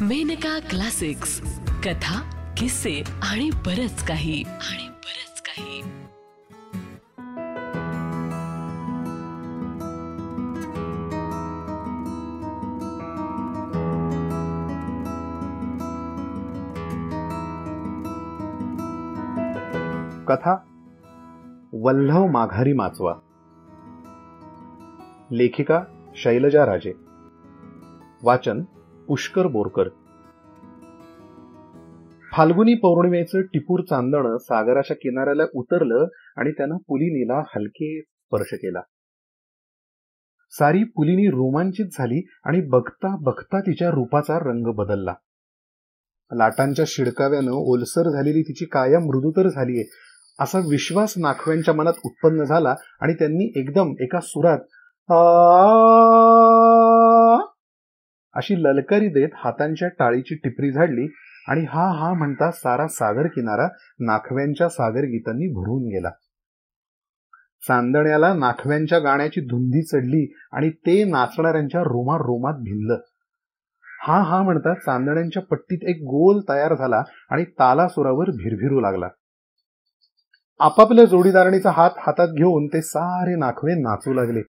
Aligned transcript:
Maneka 0.00 0.58
classics. 0.58 1.40
कथा 1.84 2.44
किस्से 2.56 3.02
आणि 3.22 3.50
बरच 3.50 4.06
काही. 4.06 4.42
आणि 4.42 4.88
बरच 4.88 5.42
काही. 5.42 5.82
कथा. 20.24 20.56
वल्लव 21.72 22.26
माघारी 22.26 22.72
माचवा. 22.72 23.14
लेखिका 25.32 25.82
शैलजा 26.16 26.66
राजे. 26.66 26.92
वाचन 28.22 28.62
पुष्कर 29.08 29.46
बोरकर 29.46 29.88
फाल्गुनी 32.32 32.74
पौर्णिमेचं 32.74 33.42
टिपूर 33.42 33.80
चांदणं 33.80 34.36
सागराच्या 34.38 34.96
किनाऱ्याला 34.96 35.44
उतरलं 35.54 36.06
आणि 36.36 36.50
त्यानं 36.50 36.76
पुलिनीला 36.88 37.38
हलके 37.56 38.00
स्पर्श 38.00 38.54
केला 38.54 38.80
सारी 40.52 40.82
पुलिनी 40.84 41.26
रोमांचित 41.26 41.86
झाली 41.98 42.20
आणि 42.44 42.60
बघता 42.68 43.14
बघता 43.20 43.60
तिच्या 43.60 43.90
रूपाचा 43.90 44.38
रंग 44.38 44.72
बदलला 44.74 45.14
लाटांच्या 46.30 46.84
शिडकाव्यानं 46.88 47.50
ओलसर 47.52 48.08
झालेली 48.10 48.42
तिची 48.42 48.64
काया 48.64 49.00
मृदू 49.00 49.30
तर 49.30 49.48
झालीये 49.48 49.84
असा 50.38 50.58
विश्वास 50.58 51.14
नाखव्यांच्या 51.16 51.74
मनात 51.74 52.00
उत्पन्न 52.04 52.44
झाला 52.44 52.74
आणि 53.00 53.14
त्यांनी 53.14 53.52
एकदम 53.56 53.92
एका 54.00 54.20
सुरात 54.20 54.58
"आ" 55.08 56.55
अशी 58.36 58.54
ललकारी 58.62 59.08
देत 59.08 59.28
हातांच्या 59.34 59.88
टाळीची 59.88 60.34
टिपरी 60.34 60.72
झाडली 60.72 61.06
आणि 61.48 61.64
हा 61.64 61.88
हा 61.98 62.12
म्हणता 62.12 62.50
सारा 62.50 62.86
सागर 62.86 63.26
किनारा 63.26 63.68
नाखव्यांच्या 64.00 64.68
सागर 64.68 65.04
गीतांनी 65.04 65.46
भरून 65.52 65.88
गेला. 65.88 66.10
चांदण्याला 67.68 68.34
नाखव्यांच्या 68.34 68.98
गाण्याची 68.98 69.40
धुंदी 69.40 69.82
चढली 69.82 70.34
आणि 70.52 70.70
ते 70.70 71.04
नाचणाऱ्यांच्या 71.04 71.80
रोमा 71.80 72.16
रोमात 72.16 72.54
भिनलं. 72.54 72.98
हा 74.02 74.22
हा 74.22 74.42
म्हणता 74.42 74.74
चांदण्यांच्या 74.74 75.42
पट्टीत 75.42 75.78
एक 75.82 75.96
गोल 75.96 76.40
तयार 76.48 76.74
झाला 76.74 77.02
आणि 77.30 77.44
तालासुरावर 77.44 78.30
भिरभिरू 78.30 78.80
लागला. 78.80 79.08
आपापल्या 80.60 81.04
जोडीदारणीचा 81.04 81.70
हात 81.70 81.90
हातात 81.98 82.28
घेऊन 82.28 82.66
ते 82.66 82.82
सारे 82.82 83.34
नाखवे 83.34 83.74
नाचू 83.74 84.12
लागले. 84.12 84.42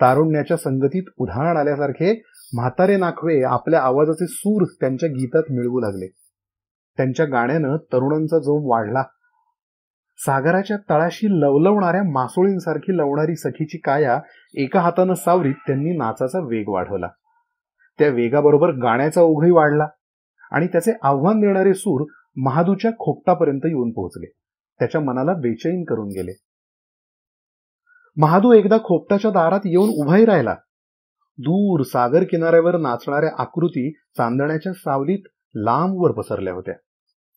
तारुण्याच्या 0.00 0.56
संगतीत 0.56 1.02
उधाण 1.18 1.56
आल्यासारखे 1.56 2.22
म्हातारे 2.54 2.96
नाखवे 2.96 3.42
आपल्या 3.42 3.80
आवाजाचे 3.82 4.26
सूर 4.26 4.66
त्यांच्या 4.80 5.08
गीतात 5.08 5.42
मिळवू 5.50 5.80
लागले. 5.80 6.06
त्यांच्या 6.96 7.26
गाण्यानं 7.26 7.76
तरुणांचा 7.76 8.38
जोम 8.38 8.62
वाढला. 8.64 9.02
सागराच्या 10.16 10.76
तळाशी 10.76 11.40
लवलवणाऱ्या 11.40 12.02
मासोळींसारखी 12.02 12.96
लवणारी 12.96 13.36
सखीची 13.36 13.78
काया 13.78 14.20
एका 14.54 14.80
हातानं 14.80 15.14
सावरीत 15.14 15.54
त्यांनी 15.54 15.96
नाचाचा 15.96 16.38
वेग 16.38 16.64
वाढवला. 16.68 17.08
त्या 17.98 18.08
वेगाबरोबर 18.08 18.70
गाण्याचा 18.70 19.20
ओघही 19.20 19.50
वाढला 19.50 19.86
आणि 20.52 20.66
त्याचे 20.66 20.92
आव्हान 21.02 21.40
देणारे 21.40 21.74
सूर 21.74 22.06
महादूच्या 22.36 22.90
खोपटापर्यंत 22.90 23.60
येऊन 23.64 23.92
पोहोचले. 23.92 24.32
त्याच्या 24.78 25.00
मनाला 25.00 25.32
बेचैन 25.32 25.84
करून 25.84 26.08
गेले. 26.08 26.32
महादू 28.16 28.52
एकदा 28.52 28.78
खोपटाच्या 28.78 29.30
दारात 29.30 29.60
येऊन 29.64 29.90
उभाही 29.90 30.24
राहिला. 30.24 30.54
दूर 31.38 31.82
सागर 31.82 32.22
किनाऱ्यावर 32.22 32.76
नाचणाऱ्या 32.76 33.30
आकृती 33.38 33.92
चांदण्याच्या 33.92 34.72
सावलीत 34.72 35.22
लांबवर 35.54 36.12
पसरल्या 36.12 36.54
होत्या. 36.54 36.74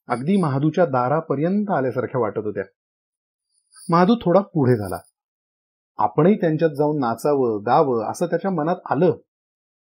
अगदी 0.07 0.41
महादूच्या 0.41 0.85
दारापर्यंत 0.85 1.71
आल्यासारख्या 1.71 2.21
वाटत 2.21 2.37
होत्या. 2.37 2.63
महादू 3.89 4.15
थोडा 4.15 4.41
पुढे 4.41 4.75
झाला. 4.75 4.97
आपणही 5.97 6.35
त्यांच्यात 6.35 6.69
जाऊन 6.69 6.99
नाचावं 6.99 7.63
गावं 7.65 8.11
असं 8.11 8.25
त्याच्या 8.25 8.51
मनात 8.51 8.75
आलं. 8.89 9.11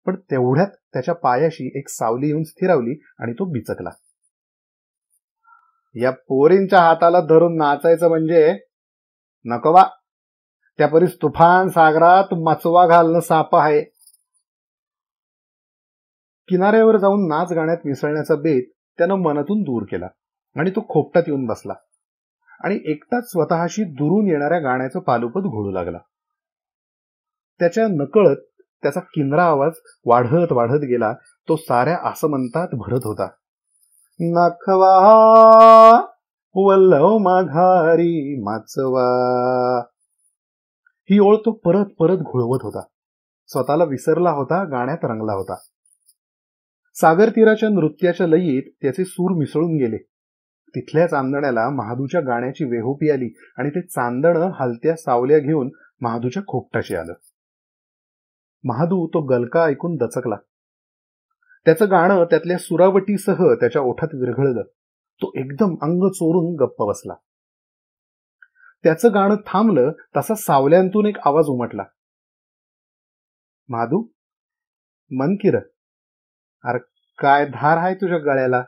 पण 0.06 0.16
तेवढ्यात 0.16 0.70
त्याच्या 0.92 1.14
पायाशी 1.14 1.78
एक 1.78 1.88
सावली 1.88 2.26
येऊन 2.26 2.42
स्थिरावली 2.42 3.02
आणि 3.18 3.32
तो 3.32 3.44
बिचकला. 3.44 3.90
या 5.94 6.10
पोरींच्या 6.10 6.80
हाताला 6.80 7.20
धरून 7.20 7.56
नाचायचं 7.56 8.08
म्हणजे 8.08 8.58
नकोवा 9.44 9.82
त्या 10.78 10.88
परीस 10.88 11.16
तुफान 11.22 11.68
सागरात 11.68 12.24
मचवा 12.32 12.86
घालणं 12.86 13.20
साप 13.20 13.56
आहे. 13.56 13.93
किनाऱ्यावर 16.48 16.96
जाऊन 16.96 17.28
नाच 17.28 17.52
गाण्यात 17.52 17.76
मिसळण्याचा 17.84 18.34
बेत 18.34 18.62
त्यानं 18.98 19.14
मनातून 19.14 19.62
दूर 19.62 19.82
केला 19.82 20.06
आणि 20.56 20.70
तो 20.70 20.80
खोपटात 20.80 21.22
येऊन 21.26 21.46
बसला. 21.46 21.74
आणि 22.64 22.78
एकटाच 22.84 23.30
स्वतःशी 23.30 23.84
दुरून 23.84 24.26
येणाऱ्या 24.28 24.58
गाण्याचं 24.58 25.00
पालुपत 25.00 25.40
घोळू 25.40 25.70
लागला. 25.70 25.98
त्याच्या 27.58 27.86
नकळत 27.88 28.36
त्याचा 28.82 29.00
किनरा 29.00 29.44
आवाज 29.44 29.72
वाढत 30.06 30.52
वाढत 30.52 30.80
गेला. 30.80 31.12
तो 31.48 31.56
साऱ्या 31.56 31.98
आसमंतात 32.02 32.68
भरत 32.72 33.00
होता. 33.04 33.28
नखवा 34.20 36.06
वल्लव 36.54 37.18
माघारी 37.18 38.42
माचवा. 38.42 39.06
ही 41.10 41.18
ओळ 41.18 41.36
तो 41.36 41.52
परत 41.52 41.86
परत 41.98 42.16
घोळवत 42.16 42.58
होता. 42.62 42.82
स्वतःला 43.46 43.84
विसरला 43.84 44.30
होता 44.30 44.64
गाण्यात 44.64 44.98
रंगला 45.02 45.32
होता. 45.32 45.54
सागर 46.94 47.28
तीराच्या 47.28 47.68
नृत्याच्या 47.68 48.26
लयीत 48.26 48.62
त्याचे 48.82 49.04
सूर 49.04 49.38
मिसळून 49.38 49.76
गेले. 49.76 49.96
तिथल्या 50.68 51.06
चांदण्याला 51.06 51.70
महादूच्या 51.70 52.20
गाण्याची 52.20 52.64
वेहोपी 52.64 53.10
आली 53.10 53.34
आणि 53.58 53.70
ते 53.70 53.80
चांदणं 53.80 54.50
हलत्या 54.60 54.96
सावल्या 54.96 55.38
घेऊन 55.38 55.70
महादूच्या 56.00 56.42
खोपटाशी 56.42 56.94
आलं. 56.94 57.12
महादू 58.64 59.06
तो 59.06 59.20
गलका 59.20 59.64
ऐकून 59.64 59.96
दचकला. 59.96 60.36
त्याचं 61.64 61.90
गाणं 61.90 62.24
त्यातल्या 62.24 62.58
सुरावटीसह 62.58 63.54
त्याच्या 63.54 63.82
ओठात 63.82 64.08
विरघळलं. 64.14 64.62
तो 65.22 65.32
एकदम 65.34 65.74
अंग 65.82 66.08
चोरून 66.08 66.64
गप्प 66.64 66.82
बसला. 66.82 67.14
त्याचं 68.82 69.14
गाणं 69.14 69.36
थांबलं 69.46 69.92
तसा 70.16 70.34
सावल्यांतून 70.34 71.06
एक 71.06 71.16
आवाज 71.24 71.44
उमटला. 71.44 71.84
महादू 73.68 74.08
मन 75.10 75.34
किर 75.34 75.58
अरे 76.64 76.78
काय 77.18 77.46
धार 77.46 77.76
आहे 77.76 77.94
तुझ्या 77.94 78.18
गळ्याला? 78.18 78.62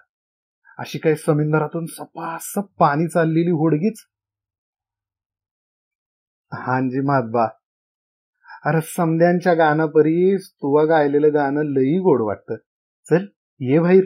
अशी 0.79 0.99
काही 0.99 1.17
समिंदरातून 1.17 1.87
सपासप 1.87 2.67
पाणी 2.79 3.09
चाललेली 3.09 3.51
होडगीच? 3.51 3.99
हांजी 6.53 7.01
महादबा 7.01 7.47
अरे 8.65 8.81
समद्यांच्या 8.81 9.55
गाणं 9.55 9.87
तुवा 10.41 10.84
गायलेलं 10.84 11.34
गाणं 11.34 11.62
लई 11.62 11.99
गोड 11.99 12.23
वाटतं. 12.23 12.57
चल 13.11 13.27
ये 13.61 13.79
बाहेर. 13.79 14.05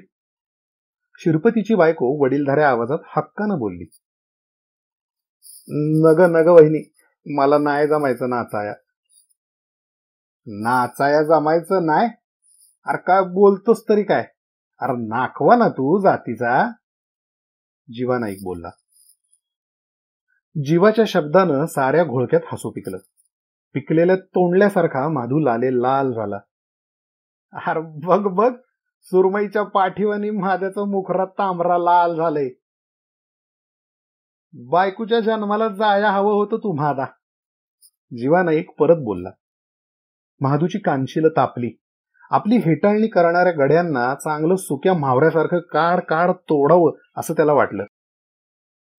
शिरपतीची 1.18 1.74
बायको 1.74 2.24
वडीलधाऱ्या 2.24 2.68
आवाजात 2.68 2.98
हक्कानं 3.16 3.58
बोलली. 3.58 3.84
नग 6.02 6.20
नग 6.36 6.46
वहिनी 6.46 6.92
मला 7.36 7.58
नाही 7.58 7.88
जमायचं 7.88 8.30
नाचाया. 8.30 8.74
नाचाया 10.46 11.22
जमायचं 11.22 11.86
नाही 11.86 12.08
अरे 12.90 12.98
काय 12.98 13.22
बोलतोस 13.22 13.84
तरी 13.88 14.02
काय? 14.02 14.26
अरे 14.80 14.92
नाखवा 14.92 15.56
ना 15.56 15.68
तू 15.68 16.02
जातीचा. 16.02 16.70
जीवा 17.92 18.18
नाईक 18.18 18.38
बोलला. 18.42 18.70
जीवाच्या 20.64 21.04
शब्दानं 21.08 21.66
साऱ्या 21.66 22.04
घोळक्यात 22.04 22.42
हसू 22.52 22.70
पिकलं. 22.70 22.98
पिकलेल्या 23.74 24.16
तोंडल्यासारखा 24.16 25.08
माधू 25.08 25.38
लाले 25.38 25.82
लाल 25.82 26.12
झाला. 26.12 26.36
अरे 27.66 27.80
बघ 28.06 28.20
बघ 28.20 28.60
सुरमईच्या 29.02 29.62
पाठीवानी 29.62 30.30
महाद्याचा 30.30 30.80
मुखरा 30.80 31.24
तांबरा 31.24 31.78
लाल 31.78 32.16
झालंय. 32.16 32.50
बायकूच्या 34.52 35.20
जन्माला 35.20 35.68
जाया 35.68 36.10
हवं 36.10 36.32
होतं 36.32 36.56
तू 36.56 36.72
म्हादा. 36.72 37.04
जीवा 38.16 38.42
नाईक 38.42 38.70
परत 38.78 38.96
बोलला. 38.96 39.30
महादूची 40.40 40.78
कानशील 40.78 41.28
तापली. 41.36 41.79
आपली 42.30 42.56
हेटाळणी 42.56 43.06
करणाऱ्या 43.06 43.52
गड्यांना 43.52 44.14
चांगलं 44.14 44.56
सुक्या 44.56 44.94
म्हावऱ्यासारखं 44.94 45.58
काड 45.58 46.00
काड 46.00 46.30
तोडावं 46.30 46.92
असं 47.16 47.34
त्याला 47.34 47.52
वाटलं. 47.52 47.84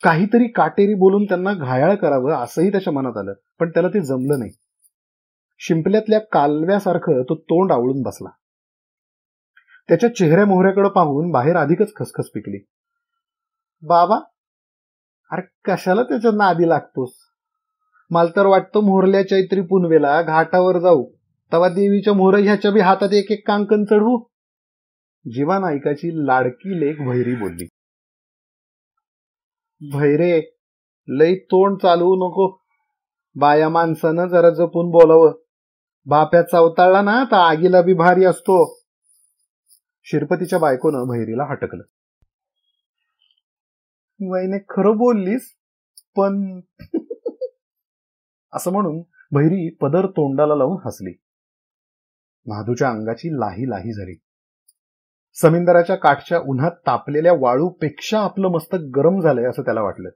काहीतरी 0.03 0.47
काटेरी 0.47 0.93
बोलून 0.93 1.25
त्यांना 1.25 1.53
घायाळ 1.53 1.95
करावं 1.95 2.33
असंही 2.33 2.71
त्याच्या 2.71 2.93
मनात 2.93 3.17
आलं 3.17 3.33
पण 3.59 3.69
त्याला 3.69 3.89
ते 3.89 4.01
जमलं 4.01 4.39
नाही. 4.39 4.51
शिंपल्यातल्या 5.59 6.19
कालव्यासारखं 6.19 7.23
तो 7.23 7.35
तोंड 7.35 7.71
आवळून 7.71 8.01
बसला. 8.01 8.29
त्याच्या 9.89 10.15
चेहऱ्या 10.15 10.45
मोहऱ्याकडे 10.45 10.89
पाहून 10.89 11.31
बाहेर 11.31 11.55
अधिकच 11.55 11.93
खसखस 11.95 12.29
पिकली. 12.29 12.65
बाबा 13.81 14.19
अरे 15.31 15.41
कशाला 15.65 16.03
त्याच्या 16.03 16.31
नादी 16.31 16.69
लागतोस? 16.69 17.13
मला 18.09 18.29
तर 18.35 18.45
वाटतं 18.45 18.83
मोहरल्या 18.83 19.27
चैत्री 19.27 19.61
पुनवेला 19.61 20.21
घाटावर 20.21 20.77
जाऊ. 20.77 21.11
तवा 21.53 21.69
देवीच्या 21.69 22.13
मोहर 22.13 22.35
ह्याच्या 22.35 22.71
बी 22.71 22.79
हातात 22.79 23.13
एक 23.13 23.31
एक 23.31 23.47
कांकण 23.47 23.85
चढवू. 23.85 24.23
जीवा 25.31 25.59
नायकाची 25.59 26.27
लाडकी 26.27 26.79
लेख 26.79 26.95
भैरी 26.95 27.35
बोलली. 27.35 27.67
भैरे 29.93 30.57
लई 31.07 31.35
तोंड 31.35 31.77
चालवू 31.81 32.15
नको. 32.15 32.61
बाया 33.35 33.69
माणसानं 33.69 34.27
जरा 34.27 34.49
जपून 34.49 34.91
बोलावं. 34.91 35.33
बाप्या 36.05 36.41
चावताळला 36.41 37.01
ना 37.01 37.23
तर 37.23 37.35
आगीला 37.35 37.81
बी 37.81 37.93
भारी 37.93 38.25
असतो. 38.25 38.79
शिरपतीच्या 40.03 40.59
बायकोनं 40.59 41.03
भैरीला 41.03 41.43
हटकलं. 41.43 41.83
वहिने 44.29 44.57
खरं 44.57 44.97
बोललीस 44.97 45.51
पण 46.15 46.59
असं 48.53 48.71
म्हणून 48.71 49.01
भैरी 49.31 49.75
पदर 49.75 50.05
तोंडाला 50.05 50.55
लावून 50.55 50.77
हसली. 50.85 51.20
महादूच्या 52.47 52.89
अंगाची 52.89 53.29
लाही 53.39 53.69
लाही 53.69 53.93
झाली. 53.93 54.19
समिंदराच्या 55.33 55.95
काठच्या 55.95 56.39
उन्हात 56.39 56.71
तापलेल्या 56.71 57.33
वाळूपेक्षा 57.39 58.19
आपलं 58.19 58.47
मस्तक 58.47 58.77
गरम 58.95 59.19
झालंय 59.21 59.45
असं 59.45 59.61
त्याला 59.61 59.81
वाटलं. 59.81 60.09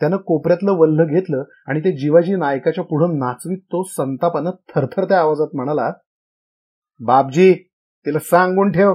त्यानं 0.00 0.16
कोपऱ्यातलं 0.16 0.72
वल्ल 0.72 1.04
घेतलं 1.04 1.44
आणि 1.66 1.80
ते 1.80 1.96
जीवाजी 1.96 2.34
नायकाच्या 2.36 2.84
पुढं 2.84 3.18
नाचवीत 3.18 3.58
तो 3.58 3.82
संतापानं 3.82 4.50
थरथरत्या 4.50 5.20
आवाजात 5.20 5.46
म्हणाला 5.54 5.92
बापजी 7.00 7.54
तिला 8.06 8.18
सांगून 8.18 8.72
ठेव. 8.72 8.94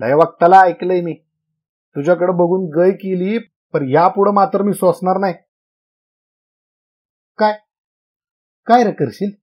लय 0.00 0.14
वक्ताला 0.14 0.60
ऐकलंय 0.60 1.00
मी. 1.00 1.14
तुझ्याकडे 1.96 2.32
बघून 2.32 2.80
गय 2.80 2.90
केली 2.90 3.38
पण 3.72 3.88
यापुढं 3.88 4.32
मात्र 4.32 4.62
मी 4.62 4.72
सोसणार 4.72 5.18
नाही. 5.18 5.34
काय? 7.38 7.58
काय 8.66 8.84
रे 8.84 8.92
करशील? 8.92 9.41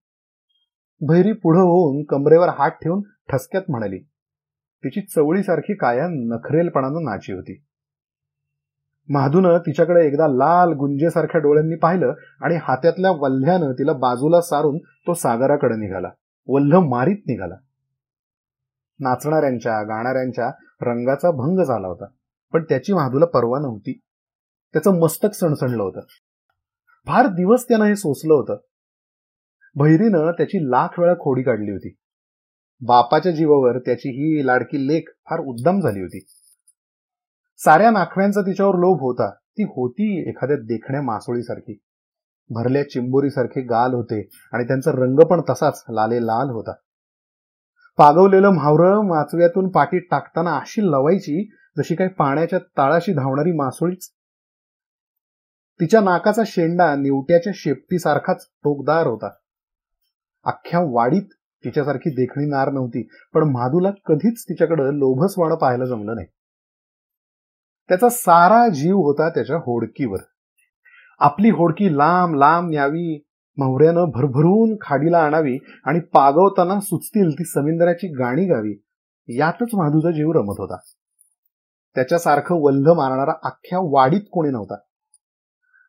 भैरी 1.01 1.31
पुढं 1.31 1.59
होऊन 1.59 2.03
कमरेवर 2.03 2.49
हात 2.49 2.71
ठेवून 2.71 3.01
ठसक्यात 3.29 3.63
म्हणाली 3.69 3.99
तिची 4.83 5.01
चवळीसारखी 5.01 5.75
काया 5.75 6.07
नखरेलपणानं 6.07 7.03
नाची 7.03 7.33
होती. 7.33 7.63
महादूनं 9.09 9.57
तिच्याकडे 9.57 10.07
एकदा 10.07 10.27
लाल 10.27 10.73
गुंजेसारख्या 10.73 11.41
डोळ्यांनी 11.41 11.75
पाहिलं 11.75 12.13
आणि 12.41 12.55
हात्यातल्या 12.55 13.11
वल्ह्यानं 13.11 13.71
तिला 13.71 13.93
बाजूला 13.93 14.41
सारून 14.41 14.77
तो 14.77 15.13
सागराकडे 15.13 15.75
निघाला. 15.75 16.09
वल्ह 16.47 16.79
मारीत 16.79 17.17
निघाला. 17.27 17.55
नाचणाऱ्यांच्या 18.99 19.83
गाणाऱ्यांच्या 19.83 20.51
रंगाचा 20.81 21.31
भंग 21.31 21.63
झाला 21.63 21.87
होता 21.87 22.05
पण 22.53 22.63
त्याची 22.63 22.93
महादूला 22.93 23.25
पर्वा 23.25 23.59
नव्हती. 23.59 23.99
त्याचं 24.73 24.99
मस्तक 24.99 25.29
सणसणलं 25.33 25.83
होतं. 25.83 25.99
फार 27.07 27.27
दिवस 27.27 27.67
त्यानं 27.67 27.85
हे 27.85 27.95
सोसलं 27.95 28.33
होतं. 28.33 28.57
भैरीनं 29.75 30.31
त्याची 30.31 30.71
लाख 30.71 30.99
वेळा 30.99 31.13
खोडी 31.13 31.43
काढली 31.43 31.71
होती. 31.71 31.95
बापाच्या 32.81 33.31
जीवावर 33.31 33.79
त्याची 33.79 34.09
ही 34.09 34.47
लाडकी 34.47 34.87
लेख 34.87 35.01
फार 35.29 35.39
उद्दम 35.39 35.79
झाली 35.79 36.01
होती. 36.01 36.25
साऱ्या 37.57 37.91
नाखव्यांचा 37.91 38.41
तिच्यावर 38.41 38.75
लोभ 38.75 39.01
होता. 39.01 39.29
ती 39.29 39.63
होती 39.63 40.29
एखाद्या 40.29 40.57
देखण्या 40.57 41.01
मासोळीसारखी. 41.01 41.79
भरल्या 42.49 42.89
चिंबोरीसारखे 42.89 43.61
गाल 43.61 43.93
होते 43.93 44.29
आणि 44.53 44.63
त्यांचा 44.63 44.91
रंग 44.91 45.19
पण 45.19 45.41
तसाच 45.49 45.83
लाले 45.89 46.21
लाल 46.21 46.49
होता. 46.49 46.71
पागवलेलं 47.97 48.49
म्हावरं 48.49 49.07
माचव्यातून 49.07 49.69
पाठीत 49.69 50.01
टाकताना 50.11 50.57
अशी 50.57 50.81
लवायची 50.81 51.49
जशी 51.77 51.95
काही 51.95 52.09
पाण्याच्या 52.09 52.59
ताळाशी 52.59 53.13
धावणारी 53.13 53.51
मासोळीच. 53.51 54.09
तिच्या 55.81 56.01
नाकाचा 56.01 56.41
शेंडा 56.45 56.95
निवट्याच्या 56.95 57.53
शेपटीसारखाच 57.55 58.45
टोकदार 58.63 59.07
होता. 59.07 59.29
अख्ख्या 60.43 60.79
वाडीत 60.83 61.27
तिच्यासारखी 61.65 62.09
देखणी 62.09 62.45
नार 62.45 62.71
नव्हती 62.71 63.07
पण 63.33 63.43
माधूला 63.43 63.91
कधीच 64.05 64.43
तिच्याकडं 64.43 64.83
लोभसवाणं 64.83 65.55
पाहायला 65.55 65.85
जमलं 65.85 66.15
नाही. 66.15 66.27
त्याचा 67.89 68.09
सारा 68.09 68.69
जीव 68.69 68.95
होता 68.95 69.29
त्याच्या 69.29 69.55
होडकीवर. 69.55 70.17
आपली 71.19 71.49
होडकी 71.49 71.97
लांब 71.97 72.35
लांब 72.35 72.69
न्यावी 72.69 73.23
मवऱ्यानं 73.57 74.03
भरभरून 74.03 74.77
खाडीला 74.81 75.17
आणावी 75.17 75.57
आणि 75.85 75.99
पागवताना 75.99 76.79
सुचतील 76.79 77.31
ती 77.33 77.43
समिंदराची 77.43 78.07
गाणी 78.07 78.45
गावी 78.45 78.81
यातच 79.27 79.67
माधूचा 79.73 80.11
जीव 80.11 80.31
रमत 80.31 80.55
होता. 80.57 80.77
त्याच्यासारखं 81.95 82.55
वल्ल 82.61 82.87
मारणारा 82.87 83.33
अख्ख्या 83.43 83.79
वाडीत 83.81 84.21
कोणी 84.31 84.49
नव्हता. 84.49 84.75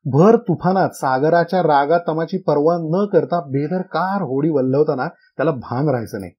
भर 0.04 0.36
तुफानात 0.36 0.90
सागराच्या 0.90 1.62
रागा 1.62 1.98
तमाची 1.98 2.38
पर्वा 2.38 2.76
न 2.80 3.06
करता 3.12 3.40
बेदरकार 3.40 4.22
होडी 4.22 4.50
वल्लवताना 4.50 5.08
त्याला 5.08 5.50
भान 5.50 5.88
राहायचं 5.88 6.20
नाही. 6.20 6.32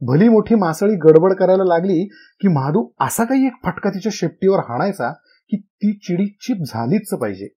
भली 0.00 0.28
मोठी 0.28 0.54
मासळी 0.54 0.94
गडबड 0.94 1.34
करायला 1.34 1.64
लागली 1.64 2.08
की 2.40 2.48
महादू 2.48 2.90
असा 3.00 3.24
काही 3.24 3.46
एक 3.46 3.52
फटका 3.64 3.90
तिच्या 3.90 4.12
शेपटीवर 4.14 4.58
हाणायचा 4.58 5.12
की 5.48 5.56
ती 5.56 5.92
चिडी 5.92 6.36
चिप 6.40 6.56
झालीच 6.68 7.14
पाहिजे. 7.14 7.48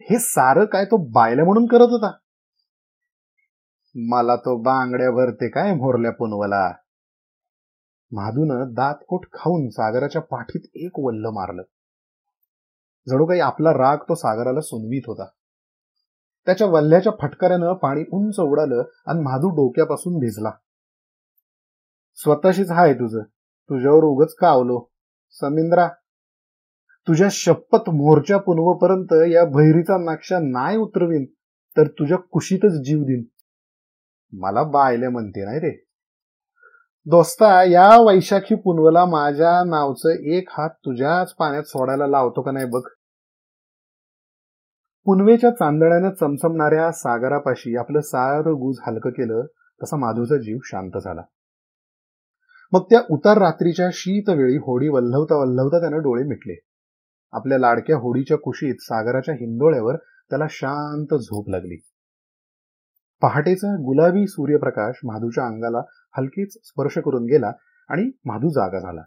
हे 0.00 0.18
सारं 0.18 0.64
काय 0.64 0.84
तो 0.84 0.96
बायला 1.10 1.44
म्हणून 1.44 1.66
करत 1.66 1.90
होता? 1.90 2.12
मला 3.94 4.36
तो 4.36 4.62
बांगड्या 4.62 5.10
भरते 5.10 5.48
काय 5.48 5.74
मोरल्या 5.74 6.12
पुनवला? 6.12 6.72
महादून 8.12 8.74
दातकोट 8.74 9.26
खाऊन 9.32 9.68
सागराच्या 9.68 10.22
पाठीत 10.22 10.60
एक 10.74 10.92
वल्ल 10.98 11.26
मारलं. 11.26 11.62
जणू 13.08 13.26
काही 13.26 13.40
आपला 13.40 13.72
राग 13.72 13.96
तो 13.96 14.14
सागराला 14.14 14.60
सुनवीत 14.60 15.02
होता. 15.06 15.24
त्याच्या 16.46 16.66
वल्ल्याच्या 16.66 17.12
फटकऱ्यानं 17.22 17.72
पाणी 17.72 18.02
उंच 18.12 18.40
उडालं 18.40 18.82
आणि 19.06 19.20
महादू 19.20 19.48
डोक्यापासून 19.48 20.18
भिजला. 20.18 20.50
स्वतःशीच 22.14 22.70
हाय 22.70 22.94
तुझं. 22.94 23.22
तुझ्यावर 23.68 24.04
उगच 24.04 24.34
का 24.34 24.48
आवलो? 24.48 24.84
समिंद्रा 25.30 25.88
तुझ्या 27.08 27.28
शपथ 27.30 27.90
मोर्चा 27.90 28.38
पुनवपर्यंत 28.38 29.32
या 29.32 29.44
भैरीचा 29.44 30.12
नक्षा 30.12 30.38
नाही 30.38 30.76
उतरवीन 30.76 31.24
तर 31.76 31.86
तुझ्या 31.86 32.16
कुशीतच 32.16 32.72
जीव 32.72 32.98
देईन. 32.98 33.24
मला 34.32 34.62
बायले 34.62 35.08
म्हणते 35.08 35.44
नाही 35.44 35.58
रे. 35.58 35.84
दोस्ता 37.06 37.64
या 37.64 38.00
वैशाखी 38.00 38.54
पुनवला 38.54 39.04
माझ्या 39.04 39.64
नावचं 39.64 40.08
एक 40.08 40.48
हात 40.50 40.70
तुझ्याच 40.70 41.34
पाण्यात 41.34 41.62
सोडायला 41.62 42.06
लावतो 42.06 42.42
का 42.42 42.50
नाही 42.50 42.66
बघ. 42.66 42.82
पुनवेच्या 45.04 45.50
चांदण्यानं 45.50 46.10
चमचमणाऱ्या 46.10 46.92
सागरापाशी 46.92 47.76
आपलं 47.76 48.00
सारं 48.00 48.52
गुज 48.52 48.76
हलकं 48.86 49.10
केलं 49.10 49.46
तसा 49.82 49.96
माधूचा 49.96 50.36
जीव 50.36 50.58
शांत 50.64 50.90
झाला. 51.04 51.22
मग 52.72 52.80
त्या 52.90 53.00
उतार 53.10 53.38
रात्रीच्या 53.38 53.88
शीत 53.92 54.28
वेळी 54.28 54.56
होडी 54.56 54.88
वल्लवता 54.88 55.36
वल्लवता 55.36 55.80
त्यानं 55.80 55.98
डोळे 55.98 56.24
मिटले. 56.24 56.60
आपल्या 57.32 57.58
लाडक्या 57.58 57.96
होडीच्या 57.96 58.36
कुशीत 58.36 58.74
सागराच्या 58.80 59.34
हिंदोळ्यावर 59.34 59.96
त्याला 60.30 60.46
शांत 60.50 61.14
झोप 61.14 61.48
लागली. 61.48 61.82
पहाटेचा 63.22 63.74
गुलाबी 63.74 64.26
सूर्यप्रकाश 64.26 65.00
माधूच्या 65.04 65.44
अंगाला 65.44 65.80
हलकीच 66.18 66.58
स्पर्श 66.64 66.98
करून 66.98 67.24
गेला 67.24 67.52
आणि 67.88 68.10
माधू 68.24 68.48
जागा 68.48 68.78
झाला. 68.78 69.02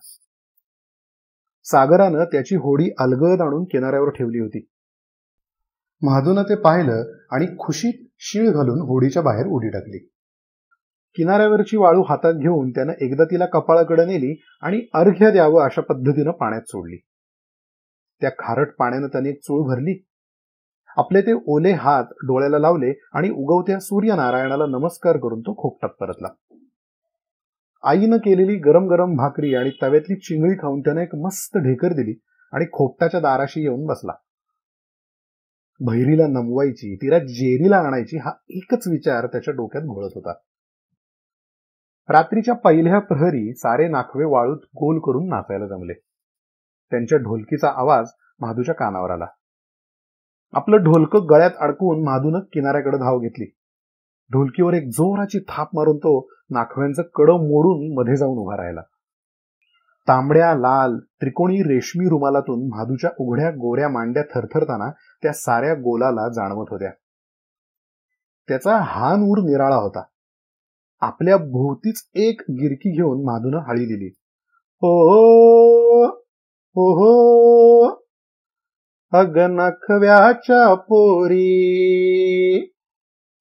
सागरानं 1.64 2.24
त्याची 2.24 2.56
होडी 2.56 2.90
अलगद 3.00 3.42
आणून 3.42 3.64
किनाऱ्यावर 3.64 4.10
ठेवली 4.10 4.40
होती. 4.40 4.68
महादूनं 6.02 6.44
ते 6.44 6.56
पाहिलं 6.56 7.04
आणि 7.32 7.48
खुशीत 7.60 8.08
शीळ 8.20 8.50
घालून 8.50 8.82
होडीच्या 8.82 9.22
बाहेर 9.22 9.46
उडी 9.46 9.70
टाकली. 9.70 9.98
किनाऱ्यावरची 11.16 11.78
वाळू 11.78 12.02
हातात 12.02 12.34
घेऊन 12.34 12.72
त्यानं 12.72 12.94
एकदा 13.02 13.24
तिला 13.24 13.46
कपाळाकडे 13.46 14.06
नेली 14.06 14.44
आणि 14.62 14.82
अर्घ्य 14.94 15.32
द्यावं 15.32 15.64
अशा 15.64 15.82
पद्धतीनं 15.82 16.32
पाण्यात 16.32 16.62
सोडली. 16.62 16.98
त्या 18.22 18.30
खारट 18.30 18.76
पाण्यानं 18.76 19.08
त्याने 19.08 19.30
एक 19.30 19.40
चूळ 19.44 19.74
भरली. 19.74 20.06
आपले 20.98 21.22
ते 21.22 21.34
ओले 21.48 21.72
हात 21.72 22.04
डोळ्याला 22.04 22.60
लावले 22.60 23.02
आणि 23.14 23.30
उगवत्या 23.30 23.80
सूर्यनारायणाला 23.80 24.66
नमस्कार 24.66 25.18
करून 25.18 25.42
तो 25.42 25.62
खोपटात 25.62 25.90
परतला. 25.90 26.28
आईनं 27.84 28.18
केलेली 28.18 28.56
गरम 28.56 28.88
गरम 28.88 29.16
भाकरी 29.16 29.56
आणि 29.56 29.72
तव्यातली 29.82 30.16
चिंगळी 30.16 30.56
खाऊन 30.56 30.82
त्याने 30.82 31.04
एक 31.04 31.16
मस्त 31.16 31.58
ढेकर 31.58 31.94
दिली 31.94 32.20
आणि 32.54 32.66
खोपटाच्या 32.74 33.20
दाराशी 33.20 33.62
येऊन 33.62 33.86
बसला. 33.86 34.14
भैरीला 35.80 36.28
नमवायची 36.28 36.96
तिला 36.96 37.20
जेरीला 37.20 37.78
आणायची 37.78 38.18
हा 38.18 38.32
एकच 38.50 38.88
विचार 38.88 39.28
त्याच्या 39.28 39.54
डोक्यात 39.54 39.84
घोळत 39.84 40.12
होता. 40.16 40.34
रात्रीच्या 42.10 42.54
पहिल्या 42.54 43.00
प्रहरी 43.00 43.54
सारे 43.54 43.88
नाखवे 43.88 44.26
वाळूत 44.26 44.58
गोल 44.58 45.00
करून 45.00 45.30
नाचायला 45.30 45.68
जमले. 45.68 45.94
त्यांच्या 46.92 47.18
ढोलकीचा 47.18 47.68
आवाज 47.68 48.08
महादूच्या 48.40 48.76
कानावर 48.76 49.10
आला. 49.10 49.26
आपलं 50.54 50.78
ढोलकं 50.78 51.28
गळ्यात 51.30 51.52
अडकवून 51.60 52.06
महादूनं 52.06 52.40
किनाऱ्याकडे 52.40 52.98
धाव 52.98 53.20
घेतली. 53.20 53.55
ढोलकीवर 54.32 54.74
एक 54.74 54.88
जोराची 54.88 55.40
थाप 55.40 55.70
मारून 55.74 55.98
तो 55.98 56.30
नाखव्यांचं 56.50 57.02
कडं 57.02 57.34
मोडून 57.34 57.94
मध्ये 57.94 58.18
जाऊन 58.18 58.38
उभा 58.38 58.58
राहिला. 58.58 58.82
तांबड्या 60.08 60.54
लाल 60.54 60.98
त्रिकोणी 60.98 61.58
रेशमी 61.58 62.10
रुमालातून 62.10 62.68
माधूच्या 62.68 63.10
उघड्या 63.20 63.50
गोऱ्या 63.50 63.90
मांड्या 63.90 64.24
थरथरताना 64.24 64.92
त्या 64.92 65.34
साऱ्या 65.34 65.74
गोलाला 65.74 66.30
जाणवत 66.30 66.66
होत्या. 66.70 66.92
त्याचा 68.48 68.78
हा 68.82 69.16
नूर 69.16 69.38
निराळा 69.38 69.76
होता. 69.76 70.04
आपल्या 71.02 71.38
भोवतीच 71.38 72.10
एक 72.16 72.42
गिरकी 72.50 72.92
घेऊन 72.92 73.24
माधून 73.24 73.56
हाळी 73.56 73.86
दिली. 73.86 74.14
हो 74.76 75.16
हो 76.06 76.92
हो 76.94 77.86
अग 79.12 79.38
नखव्याच्या 79.38 80.74
पोरी. 80.74 81.56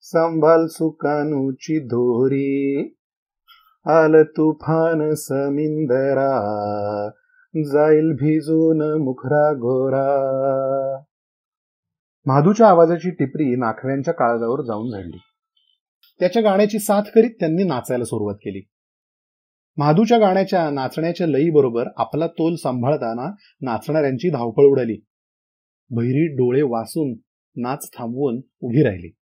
संभाल 0.07 0.67
सुकानूची 0.67 1.79
धोरी 1.79 2.87
आल 3.85 4.23
तुफान 4.23 5.13
समिंदरा 5.13 6.31
जाईल 7.55 8.11
भिजून 8.13 9.03
मुखरा 9.03 9.53
घोरा. 9.53 10.05
महादूच्या 12.25 12.67
आवाजाची 12.67 13.09
टिपरी 13.09 13.55
नाखव्यांच्या 13.55 14.13
काळजावर 14.13 14.61
जाऊन 14.61 14.91
झडली. 14.91 15.17
त्याच्या 16.19 16.41
गाण्याची 16.41 16.79
साथ 16.79 17.01
करीत 17.15 17.31
त्यांनी 17.39 17.63
नाचायला 17.63 18.03
सुरुवात 18.03 18.35
केली. 18.35 18.67
महादूच्या 19.77 20.17
गाण्याच्या 20.17 20.69
नाचण्याच्या 20.69 21.27
लईबरोबर 21.27 21.85
आपला 21.97 22.27
तोल 22.27 22.55
सांभाळताना 22.55 23.31
नाचणाऱ्यांची 23.61 24.29
धावपळ 24.29 24.63
उडाली. 24.63 25.05
बहिरी 25.89 26.27
डोळे 26.27 26.61
वासून 26.61 27.13
नाच 27.55 27.89
थांबवून 27.97 28.41
उभी 28.61 28.83
राहिली. 28.83 29.15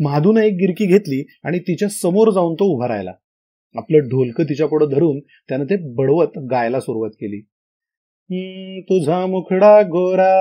महादून 0.00 0.38
एक 0.38 0.52
गिरकी 0.52 0.86
घेतली 0.86 1.24
आणि 1.44 1.58
तिच्या 1.58 1.88
समोर 1.88 2.30
जाऊन 2.30 2.54
तो 2.54 2.64
उभा 2.64 2.88
राहिला. 2.88 3.12
आपलं 3.74 3.98
ढोलकं 3.98 4.44
तिच्या 4.44 4.66
पुढे 4.66 4.86
धरून 4.86 5.20
त्यानं 5.20 5.64
ते 5.64 5.76
बडवत 5.94 6.38
गायला 6.50 6.80
सुरुवात 6.80 7.10
केली. 7.10 7.40
तुझा 8.80 9.26
मुखडा 9.26 9.80
गोरा 9.82 10.34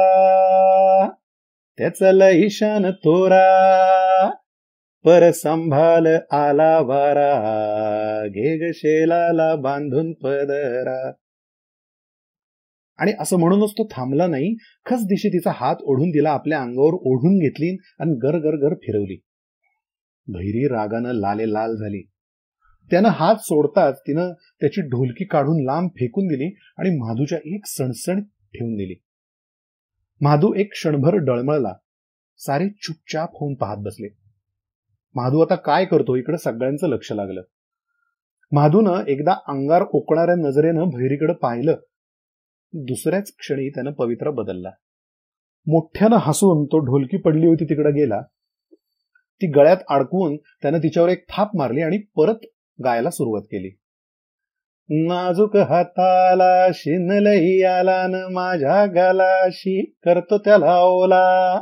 त्याचा 1.77 2.11
लईशान 2.11 2.91
तोरा 2.91 4.29
पर 5.05 5.31
संभाल 5.31 6.07
आला 6.31 6.79
वारा 6.79 8.27
घेग 8.27 8.71
शेलाला 8.75 9.55
बांधून 9.55 10.13
पदरा. 10.13 11.11
आणि 12.97 13.11
असं 13.19 13.37
म्हणूनच 13.37 13.71
तो 13.71 13.87
थांबला 13.91 14.27
नाही 14.27 14.55
खस 14.85 15.03
दिशी 15.03 15.29
तिचा 15.29 15.51
हात 15.55 15.75
ओढून 15.81 16.09
तिला 16.09 16.29
आपल्या 16.29 16.59
अंगावर 16.61 16.93
ओढून 16.93 17.39
घेतली 17.39 17.77
आणि 17.99 18.11
गर 18.23 18.37
गर 18.37 18.55
गर 18.55 18.73
फिरवली. 18.73 19.21
भैरी 20.27 20.67
रागानं 20.67 21.11
लाले 21.11 21.53
लाल 21.53 21.75
झाली. 21.75 22.09
त्यानं 22.89 23.09
हात 23.09 23.35
सोडताच 23.35 23.99
तिनं 23.99 24.33
त्याची 24.33 24.81
ढोलकी 24.81 25.25
काढून 25.25 25.63
लांब 25.63 25.89
फेकून 25.89 26.27
दिली 26.27 26.55
आणि 26.77 26.89
माधूच्या 26.97 27.39
एक 27.45 27.65
सणसण 27.65 28.21
ठेवून 28.23 28.75
दिली. 28.75 29.03
माधू 30.21 30.53
एक 30.53 30.71
क्षणभर 30.71 31.15
डळमळला. 31.15 31.73
सारे 32.37 32.69
चुपचाप 32.69 33.29
होऊन 33.33 33.55
पाहत 33.55 33.77
बसले. 33.77 34.07
माधू 35.15 35.39
आता 35.39 35.55
काय 35.55 35.85
करतो 35.85 36.15
इकडे 36.15 36.37
सगळ्यांचं 36.37 36.87
लक्ष 36.87 37.11
लागलं. 37.11 37.41
माधूनं 38.51 39.05
एकदा 39.07 39.31
अंगार 39.31 39.83
ओकणाऱ्या 39.91 40.35
नजरेनं 40.35 40.83
भैरीकडे 40.83 41.33
पाहिलं. 41.33 41.75
दुसऱ्याच 42.73 43.35
क्षणी 43.39 43.69
त्यानं 43.69 43.91
पवित्रा 43.91 44.31
बदलला. 44.31 44.69
मोठ्यानं 45.67 46.15
हसून 46.15 46.65
तो 46.65 46.79
ढोलकी 46.79 47.17
पडली 47.17 47.47
होती 47.47 47.65
तिकडे 47.65 47.91
गेला. 47.91 48.21
ती 49.41 49.47
गळ्यात 49.47 49.77
अडकवून 49.89 50.35
त्यानं 50.37 50.77
तिच्यावर 50.77 51.09
एक 51.09 51.25
थाप 51.29 51.55
मारली 51.55 51.81
आणि 51.81 51.97
परत 51.97 52.45
गायला 52.83 53.09
सुरुवात 53.09 53.41
केली. 53.41 53.77
नाजूक 55.07 55.55
हाताला 55.55 56.67
शिनलही 56.73 57.63
आला 57.63 58.07
न 58.07 58.15
माझ्या 58.31 58.85
गालाशी 58.85 59.85
करतो 60.05 60.37
त्याला 60.37 60.79
ओला 60.79 61.61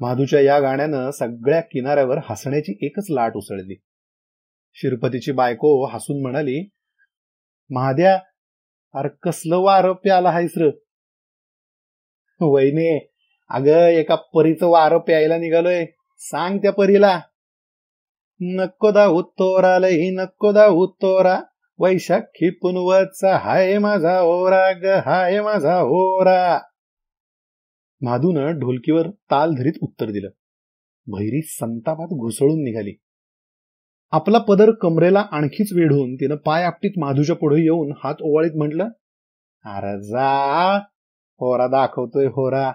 माधूच्या 0.00 0.40
या 0.40 0.60
गाण्यानं 0.60 1.10
सगळ्या 1.10 1.60
किनाऱ्यावर 1.60 2.18
हसण्याची 2.30 2.78
एकच 2.82 3.06
लाट 3.10 3.36
उसळली. 3.36 3.80
शिरपतीची 4.74 5.32
बायको 5.32 5.86
हसून 5.86 6.22
म्हणाली 6.22 6.68
महाद्या 7.70 8.14
अरे 8.94 9.08
कसलं 9.22 9.56
वार 9.56 9.92
प्याला 9.92 10.30
हायसर 10.30 10.68
वैने 12.40 13.11
अगं 13.50 13.86
एका 13.86 14.14
परीचं 14.14 14.66
वारं 14.66 14.98
प्यायला 14.98 15.36
निघालोय. 15.36 15.84
सांग 16.18 16.58
त्या 16.58 16.72
परीला. 16.72 17.20
नको 18.40 18.90
दा 18.90 19.06
उत्तोरा 19.06 19.78
लही 19.78 20.10
नको 20.10 20.52
दा 20.52 20.66
उत्तोरा 20.66 21.40
वैशाखी 21.78 22.50
पुनवचा 22.50 23.36
हाय 23.36 23.78
माझा 23.78 24.20
ओरा 24.20 24.72
ग 24.72 24.84
हाय 24.84 25.42
माझा 25.42 25.80
ओरा. 25.82 26.58
माधून 28.02 28.58
ढोलकीवर 28.58 29.10
ताल 29.10 29.54
धरीत 29.54 29.72
उत्तर 29.82 30.06
दिलं. 30.06 30.28
भैरी 31.06 31.42
संतापात 31.42 32.06
घुसळून 32.06 32.64
निघाली. 32.64 32.92
आपला 34.10 34.38
पदर 34.38 34.70
कमरेला 34.70 35.20
आणखीच 35.20 35.72
वेढून 35.72 36.14
तिनं 36.14 36.36
पाय 36.36 36.64
आपटीत 36.64 36.90
माधूच्या 36.96 37.36
पुढे 37.36 37.62
येऊन 37.62 37.92
हात 38.04 38.14
ओवाळीत 38.20 38.50
म्हटलं 38.56 38.84
अरे 39.64 40.00
जा 40.02 40.76
होरा 41.40 41.66
दाखवतोय 41.66 42.26
होरा. 42.26 42.72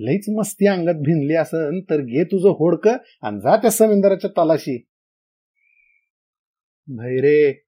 लईच 0.00 0.24
मस्ती 0.28 0.66
अंगात 0.66 0.94
भिनली 0.94 1.34
असन 1.34 1.80
तर 1.80 1.96
घे 1.96 2.24
तुझं 2.24 2.48
होडक 2.48 2.88
आणि 3.22 3.40
जा 3.40 3.56
त्या 3.56 3.70
समिंदराच्या 3.70 4.30
तालाशी. 4.36 4.86
भैरे 6.86 7.64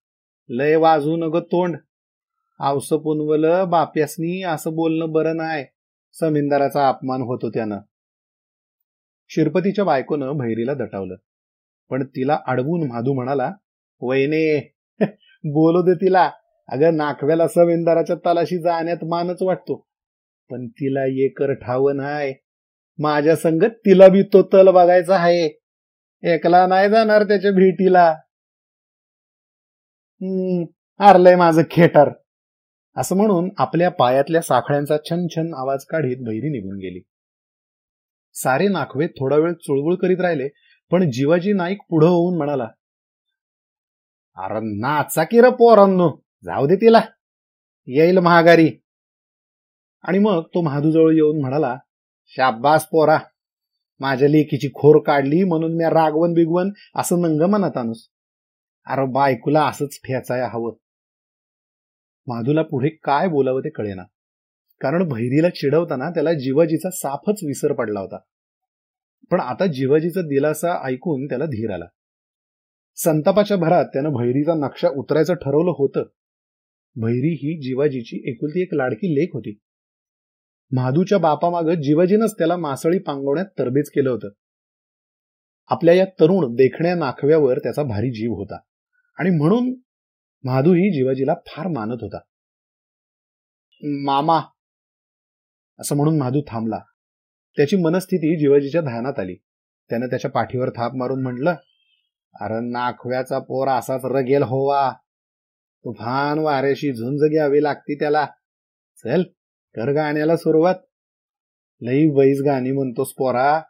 लय 0.49 0.77
वाजू 0.77 1.17
नग 1.17 1.37
तोंड. 1.37 1.77
आवस 2.59 2.89
पुनवल 2.89 3.65
बाप्यासनी 3.65 4.43
असं 4.43 4.73
बोलणं 4.73 5.13
बरं 5.13 5.37
नाही 5.37 5.65
समिंदराचा 6.13 6.89
अपमान 6.89 7.23
होतो 7.23 7.51
त्यानं. 7.51 7.79
शिरपतीच्या 9.29 9.85
बायकोनं 9.85 10.33
भैरीला 10.33 10.75
दटावलं. 10.75 11.15
पण 11.91 12.07
तिला 12.07 12.39
अडवून 12.47 12.89
माधू 12.89 13.13
म्हणाला 13.13 13.53
वैने 14.03 14.75
बोलू 15.45 15.83
दे 15.83 15.95
तिला. 15.95 16.31
अगं 16.69 16.97
नाकव्याला 16.97 17.49
समिंदराच्या 17.49 18.17
तलाशी 18.17 18.59
जाण्यात 18.59 19.05
मानच 19.05 19.43
वाटतो. 19.43 19.90
पण 20.51 20.67
तिला 20.69 21.05
कर 21.37 21.53
ठाव 21.55 21.89
हाय. 21.89 22.33
माझ्या 22.99 23.37
संगत 23.37 23.77
तिला 23.87 24.09
बी 24.09 24.23
तो 24.23 24.43
तल 24.43 24.71
बघायचा 24.71 25.17
आहे 25.17 25.47
एकला 26.23 26.67
नाही 26.67 26.89
जाणार 26.91 27.23
त्याच्या 27.23 27.51
भेटीला. 27.51 28.09
हम्म 30.21 30.65
आरलंय 31.05 31.37
माझं 31.37 31.63
खेटर. 31.71 32.09
असं 32.97 33.17
म्हणून 33.17 33.49
आपल्या 33.59 33.91
पायातल्या 33.91 34.41
साखळ्यांचा 34.43 34.97
छन 35.11 35.27
छन 35.37 35.55
आवाज 35.55 35.85
काढीत 35.85 36.17
बहिरी 36.21 36.49
निघून 36.49 36.77
गेली. 36.79 37.01
सारे 38.35 38.69
नाखवे 38.69 39.07
थोडा 39.07 39.37
वेळ 39.37 39.53
चुळबुळ 39.53 39.95
करीत 39.95 40.21
राहिले 40.21 40.49
पण 40.91 41.11
जीवाजी 41.11 41.53
नाईक 41.53 41.79
पुढं 41.91 42.07
होऊन 42.07 42.37
म्हणाला 42.37 42.69
अरे 44.37 44.61
नाचा 44.81 45.25
की 45.25 45.41
र 45.41 45.49
पोरांनो 45.51 46.11
जाऊ 46.45 46.67
दे 46.67 46.77
तिला. 46.77 47.01
येईल 47.89 48.19
महागारी. 48.19 48.71
आणि 50.03 50.19
मग 50.19 50.43
तो 50.43 50.61
महादूजवळ 50.63 51.15
येऊन 51.15 51.41
म्हणाला 51.41 51.79
शाब्बास 52.27 52.87
पोरा 52.87 53.19
माझ्या 54.01 54.29
लेकीची 54.29 54.69
खोर 54.69 55.03
काढली 55.03 55.45
म्हणून 55.45 55.77
मी 55.77 55.85
रागवन 55.85 56.33
बिगवन 56.33 56.71
असं 56.97 57.21
नंग 57.21 57.41
म्हणत 57.41 57.77
आणूस. 57.77 58.09
अरे 58.87 59.13
बायकूला 59.13 59.67
असंच 59.67 60.01
ठेचाया 60.05 60.49
हवं. 60.49 60.73
माधूला 62.27 62.63
पुढे 62.63 62.89
काय 62.89 63.29
बोलावं 63.29 63.61
ते 63.61 63.71
कळेना. 63.71 64.03
कारण 64.81 65.09
भैरीला 65.09 65.49
चिडवताना 65.49 66.11
त्याला 66.11 66.33
जिवाजीचा 66.33 66.91
साफच 66.91 67.45
विसर 67.45 67.73
पडला 67.73 68.01
होता. 68.01 68.19
पण 69.31 69.41
आता 69.41 69.67
जिवाजीचा 69.67 70.21
दिलासा 70.21 70.87
ऐकून 70.87 71.27
त्याला 71.27 71.45
धीर 71.45 71.71
आला. 71.71 71.85
संतापाच्या 72.97 73.57
भरात 73.57 73.85
त्यानं 73.85 74.09
भैरीचा 74.09 74.55
नक्षा 74.55 74.89
उतरायचं 74.89 75.35
ठरवलं 75.35 75.71
होतं. 75.71 76.03
भैरी 76.97 77.35
ही 77.35 77.61
जिवाजीची 77.61 78.31
एकुलती 78.31 78.63
एक 78.63 78.75
लाडकी 78.75 79.15
लेख 79.15 79.29
होती. 79.33 79.59
महादूच्या 80.73 81.19
बापामागं 81.19 81.75
जीवजीनच 81.75 82.35
त्याला 82.39 82.57
मासळी 82.57 82.99
पांगवण्यात 82.99 83.47
तरबेज 83.47 83.91
केलं 83.91 84.11
होतं. 84.11 84.29
आपल्या 85.69 85.95
या 85.95 86.05
तरुण 86.05 86.55
देखण्या 86.55 86.95
नाखव्यावर 86.95 87.59
त्याचा 87.59 87.83
भारी 87.83 88.11
जीव 88.11 88.33
होता. 88.33 88.59
आणि 89.19 89.31
म्हणून 89.31 89.75
महादूही 90.45 90.93
जीवाजीला 90.93 91.35
फार 91.47 91.67
मानत 91.67 91.99
होता. 92.01 92.19
मामा 93.83 94.41
असं 95.79 95.97
म्हणून 95.97 96.19
महादू 96.19 96.41
थांबला. 96.49 96.79
त्याची 97.57 97.77
मनस्थिती 97.77 98.39
जीवाजीच्या 98.39 98.81
ध्यानात 98.81 99.19
आली. 99.19 99.35
त्यानं 99.91 100.07
त्याच्या 100.07 100.31
पाठीवर 100.31 100.71
थाप 100.71 100.95
मारून 100.95 101.23
म्हटलं 101.23 101.55
अरे 102.41 102.71
नाखव्याचा 102.71 103.39
पोर 103.39 103.69
असाच 103.69 104.01
रगेल 104.05 104.43
होवा. 104.43 104.93
तुफान 105.85 106.39
वाऱ्याशी 106.39 106.93
झुंज 106.93 107.31
घ्यावी 107.31 107.63
लागती 107.63 107.99
त्याला. 107.99 108.27
चल 108.97 109.23
कर 109.75 109.93
गाण्याला 109.93 110.37
सुरुवात. 110.37 110.75
लई 111.81 112.09
बैस 112.09 112.43
गाणी 112.47 112.73
म्हणतोस 112.73 113.13
पोरा. 113.13 113.61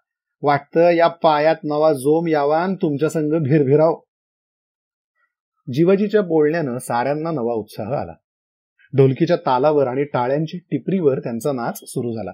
वाटतं 0.42 0.90
या 0.90 1.08
पायात 1.08 1.56
नवा 1.64 1.92
जोम 1.92 2.28
यावा 2.28 2.66
तुमच्या 2.82 3.08
संघ 3.08 3.34
भिरभिराव. 3.34 4.00
जिवाजीच्या 5.72 6.22
बोलण्यानं 6.22 6.78
साऱ्यांना 6.78 7.30
नवा 7.30 7.52
उत्साह 7.52 7.92
आला. 7.92 8.12
ढोलकीच्या 8.96 9.36
तालावर 9.36 9.86
आणि 9.86 10.04
टाळ्यांच्या 10.04 10.60
टिपरीवर 10.70 11.18
त्यांचा 11.18 11.52
नाच 11.52 11.80
सुरू 11.84 12.12
झाला. 12.12 12.32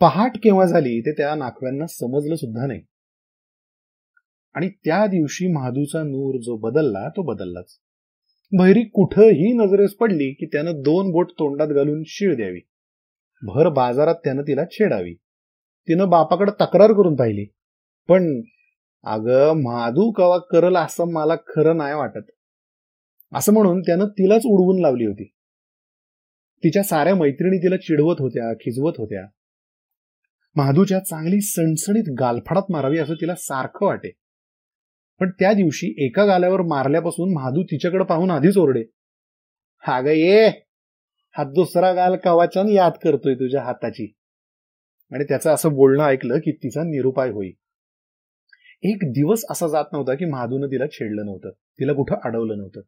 पहाट 0.00 0.32
केव्हा 0.42 0.66
झाली 0.66 1.00
ते 1.00 1.12
त्या 1.12 1.34
नाखव्यांना 1.34 1.86
समजलं 1.86 2.34
सुद्धा 2.34 2.66
नाही. 2.66 2.80
आणि 4.54 4.68
त्या 4.68 5.06
दिवशी 5.06 5.52
महादूचा 5.52 6.02
नूर 6.02 6.40
जो 6.40 6.56
बदलला 6.56 7.08
तो 7.08 7.22
बदललाच. 7.22 7.78
भैरी 8.58 8.82
कुठंही 8.82 9.52
नजरेस 9.52 9.94
पडली 9.94 10.32
की 10.32 10.46
त्यानं 10.46 10.72
दोन 10.74 11.10
बोट 11.10 11.30
तोंडात 11.30 11.68
घालून 11.68 12.02
शिळ 12.06 12.36
द्यावी. 12.36 12.60
भर 13.42 13.68
बाजारात 13.68 14.14
त्यानं 14.14 14.42
तिला 14.42 14.64
छेडावी. 14.72 15.14
तिनं 15.88 16.08
बापाकडे 16.08 16.52
तक्रार 16.52 16.92
करून 16.92 17.16
पाहिली. 17.16 17.44
पण 18.08 18.42
अगं 19.04 19.62
माधू 19.62 20.12
कवा 20.12 20.38
करल 20.38 20.76
असं 20.76 21.12
मला 21.12 21.36
खरं 21.36 21.76
नाही 21.76 21.94
वाटत. 21.94 22.30
असं 23.34 23.52
म्हणून 23.52 23.80
त्यानं 23.80 24.04
तिलाच 24.04 24.42
उडवून 24.44 24.80
लावली 24.80 25.04
होती. 25.04 25.24
तिच्या 26.64 26.82
साऱ्या 26.82 27.14
मैत्रिणी 27.14 27.58
तिला 27.58 27.76
चिडवत 27.76 28.16
होत्या 28.18 28.54
खिजवत 28.54 28.92
होत्या. 28.98 29.26
महादूच्या 30.56 31.00
चांगली 31.00 31.40
सणसणीत 31.40 32.14
गालफाडात 32.20 32.62
मारावी 32.70 32.98
असं 32.98 33.14
तिला 33.14 33.34
सारखं 33.34 33.86
वाटे. 33.86 34.12
पण 35.20 35.30
त्या 35.30 35.52
दिवशी 35.52 35.94
एका 35.98 36.24
गाल्यावर 36.24 36.62
मारल्यापासून 36.62 37.34
महादू 37.34 37.62
तिच्याकडे 37.62 38.04
पाहून 38.04 38.30
आधीच 38.30 38.58
ओरडे. 38.58 38.84
हा 39.86 40.00
ये! 40.06 40.69
हा 41.36 41.44
दुसरा 41.44 41.92
गाल 41.92 42.16
कवाच्यान 42.16 42.68
याद 42.68 42.92
करतोय 43.04 43.34
तुझ्या 43.34 43.62
हाताची? 43.62 44.12
आणि 45.12 45.24
त्याचं 45.24 45.50
असं 45.54 45.72
बोलणं 45.72 46.04
ऐकलं 46.04 46.38
की 46.38 46.52
तिचा 46.52 46.82
निरुपाय 46.82 47.30
होई. 47.30 47.50
एक 48.82 48.98
दिवस 49.02 49.44
असा 49.50 49.68
जात 49.68 49.84
नव्हता 49.92 50.14
की 50.14 50.24
महादूनं 50.24 50.66
तिला 50.66 50.84
छेडलं 50.92 51.24
नव्हतं. 51.24 51.50
तिला 51.50 51.92
कुठं 51.92 52.16
अडवलं 52.24 52.56
नव्हतं. 52.56 52.80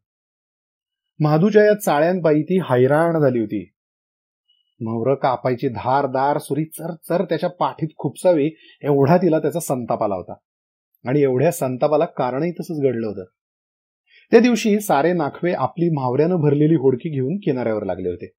महादूच्या 1.19 1.65
या 1.65 1.73
चाळ्यांपायी 1.73 2.43
ती 2.43 2.59
हैराण 2.59 3.19
झाली 3.19 3.39
होती. 3.39 3.69
मौर 4.81 5.15
कापायची 5.15 5.67
धारदार 5.67 6.37
सुरी 6.37 6.65
चरचर 6.65 7.25
त्याच्या 7.25 7.49
पाठीत 7.49 7.87
खुपसावी 7.97 8.51
एवढा 8.81 9.17
तिला 9.17 9.39
त्याचा 9.39 9.59
संताप 9.59 10.03
आला 10.03 10.15
होता. 10.15 10.33
आणि 11.09 11.21
एवढ्या 11.21 11.51
संतापाला 11.51 12.05
कारणही 12.05 12.51
तसंच 12.51 12.81
घडलं 12.83 13.07
होतं. 13.07 13.23
त्या 14.33 14.41
दिवशी 14.41 14.79
सारे 14.79 15.13
नाखवे 15.13 15.53
आपली 15.53 15.89
म्हावऱ्यानं 15.89 16.35
भरलेली 16.35 16.75
होडकी 16.75 17.09
घेऊन 17.09 17.37
किनाऱ्यावर 17.37 17.83
लागले 17.83 18.09
होते. 18.09 18.31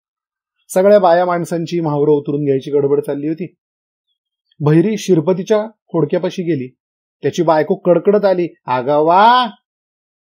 सगळ्या 0.68 0.98
बाया 0.98 1.24
माणसांची 1.24 1.80
म्हावरं 1.80 2.10
उतरून 2.10 2.44
घ्यायची 2.44 2.70
गडबड 2.70 3.00
चालली 3.00 3.28
होती. 3.28 3.54
भैरी 4.60 4.96
शिरपतीच्या 4.96 5.58
होडक्यापाशी 5.64 6.42
गेली. 6.42 6.74
त्याची 7.22 7.42
बायको 7.42 7.74
कडकडत 7.74 8.24
आली 8.24 8.48
आगा 8.66 8.98
वा 8.98 9.50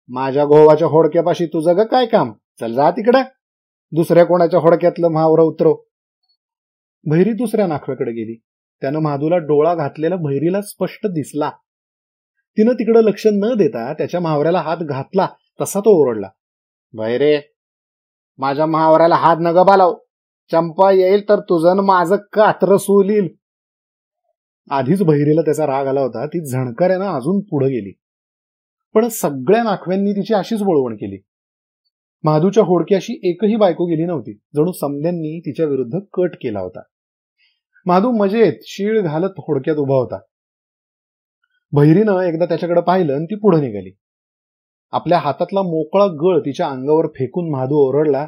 माझ्या 0.09 0.45
गोवाच्या 0.45 0.89
होडक्यापाशी 0.89 1.47
तुझं 1.47 1.77
ग 1.77 1.81
काय 1.81 2.07
काम? 2.07 2.33
चल 2.61 2.75
जा 2.75 2.91
तिकडे. 2.91 3.23
दुसऱ्या 3.93 4.25
कोणाच्या 4.25 4.61
होडक्यातलं 4.61 5.09
म्हावरं 5.09 5.43
उतरव. 5.43 5.75
भैरी 7.11 7.33
दुसऱ्या 7.33 7.67
नाखव्याकडे 7.67 8.11
गेली. 8.11 8.41
त्यानं 8.81 8.99
महादूला 8.99 9.37
डोळा 9.37 9.75
घातलेला 9.75 10.17
भैरीला 10.17 10.63
स्पष्ट 10.63 11.07
दिसला. 11.07 11.51
तिनं 12.59 12.73
तिकडं 12.73 13.01
लक्ष 13.01 13.27
न 13.27 13.55
देता 13.55 13.93
त्याच्या 13.93 14.21
म्हावऱ्याला 14.21 14.61
हात 14.61 14.77
घातला. 14.77 15.27
तसा 15.61 15.81
तो 15.81 15.91
ओरडला. 16.03 16.29
भैरे 16.93 17.41
माझ्या 18.39 18.67
महावऱ्याला 18.67 19.15
हात 19.15 19.37
न 19.41 19.53
बालाव. 19.53 19.97
चंपा 20.53 20.91
येईल 20.91 21.29
तर 21.29 21.41
तुझं 21.41 21.85
माझं 21.85 22.17
कात्र 22.17 22.77
सोलील. 22.77 23.29
आधीच 24.71 25.03
बहिरीला 25.03 25.41
त्याचा 25.41 25.67
राग 25.67 25.87
आला 25.87 26.01
होता. 26.01 26.27
ती 26.27 26.45
झणकाऱ्यानं 26.45 27.05
अजून 27.05 27.41
पुढे 27.41 27.67
गेली. 27.67 27.93
पण 28.95 29.09
सगळ्या 29.09 29.63
नाखव्यांनी 29.63 30.13
तिची 30.13 30.35
अशीच 30.35 30.63
वळवण 30.63 30.95
केली. 30.95 31.23
महादूच्या 32.25 32.65
होडक्याशी 32.65 33.21
एकही 33.23 33.57
बायको 33.57 33.87
गेली 33.87 34.05
नव्हती. 34.05 34.33
जणू 34.33 34.73
समद्यांनी 34.73 35.41
तिच्या 35.41 35.67
विरुद्ध 35.67 35.99
कट 36.13 36.35
केला 36.35 36.61
होता. 36.61 36.81
महादू 37.87 38.11
मजेत 38.11 38.53
शीळ 38.63 39.01
घालत 39.01 39.33
होडक्यात 39.39 39.77
उभा 39.77 39.95
होता. 39.95 40.19
बहिरीनं 41.73 42.21
एकदा 42.21 42.45
त्याच्याकडे 42.45 42.81
पाहिलं 42.81 43.15
आणि 43.15 43.25
ती 43.25 43.35
पुढे 43.35 43.61
निघाली. 43.61 43.91
आपल्या 44.95 45.19
हातातला 45.19 45.63
मोकळा 45.63 46.07
गळ 46.07 46.39
तिच्या 46.41 46.67
अंगावर 46.67 47.07
फेकून 47.07 47.51
महादू 47.51 47.75
ओरडला 47.75 48.27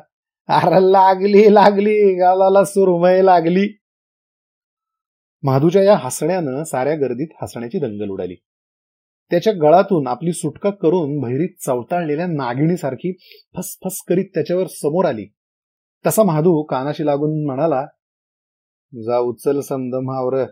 अरे 0.49 0.93
लागली 0.93 1.55
लागली 1.55 2.15
गालाला 2.15 2.65
सुरमय 2.65 3.23
लागली. 3.23 3.79
महादूच्या 5.43 5.83
या 5.83 5.97
हसण्यानं 5.97 6.63
साऱ्या 6.63 6.95
गर्दीत 6.95 7.29
हसण्याची 7.43 7.79
दंगल 7.79 8.09
उडाली. 8.09 8.35
त्याच्या 9.31 9.53
गळातून 9.53 10.07
आपली 10.07 10.33
सुटका 10.33 10.71
करून 10.71 11.21
भैरीत 11.21 11.65
चवताळलेल्या 11.67 12.27
नागिणीसारखी 12.27 13.13
फसफस 13.57 14.03
करीत 14.09 14.25
त्याच्यावर 14.35 14.67
समोर 14.67 15.05
आली. 15.05 15.27
तसा 16.07 16.23
महादू 16.23 16.63
कानाशी 16.63 17.07
लागून 17.07 17.45
म्हणाला 17.47 17.87
जा 19.07 19.19
उचल 19.19 19.61
समद 19.61 19.95
मावर 19.95 20.45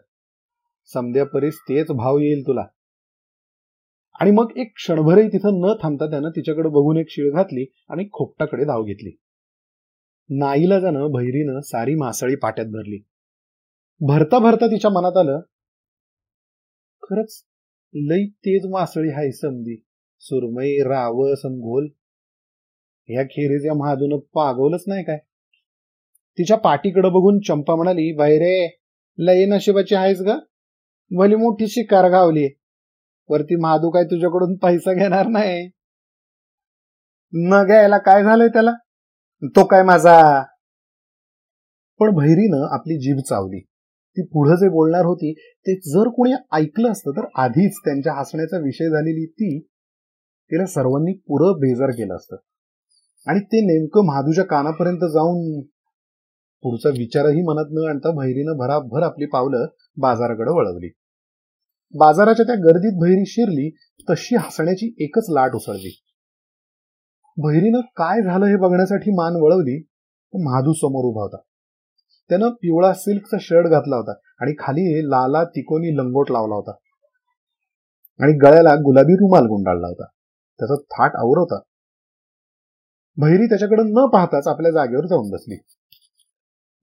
समद्या 0.95 1.27
परीस 1.27 1.59
तेच 1.69 1.91
भाव 1.91 2.19
येईल 2.19 2.43
तुला. 2.47 2.65
आणि 4.21 4.31
मग 4.31 4.53
एक 4.57 4.73
क्षणभरही 4.77 5.29
तिथं 5.29 5.61
न 5.61 5.73
थांबता 5.83 6.07
त्यानं 6.11 6.31
तिच्याकडे 6.31 6.69
बघून 6.69 6.97
एक 6.97 7.11
शिळ 7.11 7.31
घातली 7.31 7.65
आणि 7.91 8.05
खोपटाकडे 8.13 8.65
धाव 8.65 8.85
घेतली. 8.85 9.11
नाईला 10.31 10.79
जाणं 10.81 11.11
भैरीनं 11.13 11.61
सारी 11.61 11.95
मासळी 11.95 12.37
पाट्यात 12.37 12.67
भरली 12.67 12.99
भरता 14.01 14.39
भरता 14.39 14.67
तिच्या 14.67 14.91
मनात 14.91 15.17
आलं 15.17 15.41
खरंच 17.03 17.43
लई 17.95 18.27
तेज 18.27 18.67
मासळी 18.67 19.11
हाय 19.11 19.31
समधी. 19.31 19.77
सुरमई 20.21 20.77
रावस 20.85 21.39
संघोल 21.39 21.89
ह्या 23.09 23.23
खेरीज 23.25 23.67
या 23.67 23.75
महादून 23.75 24.19
पागवलंच 24.35 24.85
नाही 24.87 25.05
काय? 25.05 25.19
तिच्या 26.39 26.57
पाठीकडे 26.57 27.09
बघून 27.09 27.39
चंपा 27.41 27.75
म्हणाली 27.77 28.11
रे 28.39 28.67
लई 29.19 29.45
नशिबाची 29.47 29.95
आहेस 29.95 30.21
ग. 30.21 30.39
भली 31.11 31.37
मोठी 31.37 31.67
शिकार 31.69 32.11
गावली 32.11 32.49
वरती 33.29 33.57
महादू 33.57 33.91
काय 33.91 34.05
तुझ्याकडून 34.05 34.57
पैसा 34.57 34.93
घेणार 34.93 35.27
नाही. 35.27 35.71
न 37.33 37.65
घ्यायला 37.65 37.99
काय 37.99 38.23
झालंय 38.23 38.49
त्याला? 38.49 38.73
तो 39.45 39.65
काय 39.65 39.83
माझा. 39.83 40.43
पण 42.01 42.11
भैरीनं 42.11 42.75
आपली 42.75 42.99
जीभ 42.99 43.19
चावली. 43.19 43.61
ती 44.17 44.23
पुढे 44.23 44.57
जे 44.57 44.69
बोलणार 44.69 45.05
होती 45.05 45.33
ते 45.35 45.75
जर 45.75 46.09
कोणी 46.09 46.33
ऐकलं 46.53 46.93
असतं 46.93 47.11
तर 47.11 47.27
आधीच 47.37 47.77
त्यांच्या 47.85 48.13
हसण्याचा 48.13 48.59
विषय 48.59 48.85
झालेली 48.85 49.27
ती 49.27 49.61
तिला 50.51 50.67
सर्वांनी 50.67 51.13
पुरं 51.13 51.61
बेजार 51.61 51.91
केलं 51.91 52.17
असतं. 52.17 52.37
आणि 53.27 53.41
ते 53.41 53.61
नेमकं 53.61 54.07
महादूच्या 54.07 54.45
कानापर्यंत 54.45 54.99
जाऊन 54.99 55.61
पुढचा 56.63 56.89
विचारही 56.89 57.43
मनात 57.43 57.65
न 57.71 57.89
आणता 57.89 58.11
भैरीनं 58.11 58.57
भराभर 58.57 59.03
आपली 59.03 59.27
पावलं 59.27 59.67
बाजाराकडे 59.97 60.51
वळवली. 60.51 60.89
बाजाराच्या 61.93 62.47
त्या 62.47 62.55
गर्दीत 62.55 63.01
भैरी 63.01 63.25
शिरली 63.27 63.77
तशी 64.11 64.37
हसण्याची 64.37 64.95
एकच 64.99 65.27
लाट 65.31 65.51
उसळली. 65.55 66.01
भैरीनं 67.37 67.81
काय 67.81 68.23
झालं 68.23 68.47
हे 68.47 68.57
बघण्यासाठी 68.57 69.11
मान 69.11 69.33
वळवली 69.37 69.79
महादू 70.45 70.73
समोर 70.73 71.05
उभा 71.05 71.23
होता. 71.23 71.37
त्यानं 72.29 72.49
पिवळा 72.49 72.93
सिल्कचा 72.93 73.37
शर्ट 73.41 73.67
घातला 73.67 73.97
होता 73.97 74.13
आणि 74.41 74.55
खाली 74.59 75.05
लाला 75.05 75.45
तिकोनी 75.45 75.97
लंगोट 75.97 76.31
लावला 76.31 76.55
होता. 76.55 76.71
आणि 78.21 78.33
गळ्याला 78.33 78.75
गुलाबी 78.75 79.13
रुमाल 79.13 79.43
गुंडाळला 79.43 79.87
होता. 79.87 80.05
त्याचा 80.59 80.75
थाट 80.75 81.11
आवर 81.15 81.39
होता. 81.39 81.59
भैरी 83.17 83.47
त्याच्याकडे 83.47 83.83
न 83.83 84.07
पाहताच 84.07 84.49
आपल्या 84.49 84.73
जागेवर 84.73 85.07
जाऊन 85.07 85.31
बसली. 85.31 85.57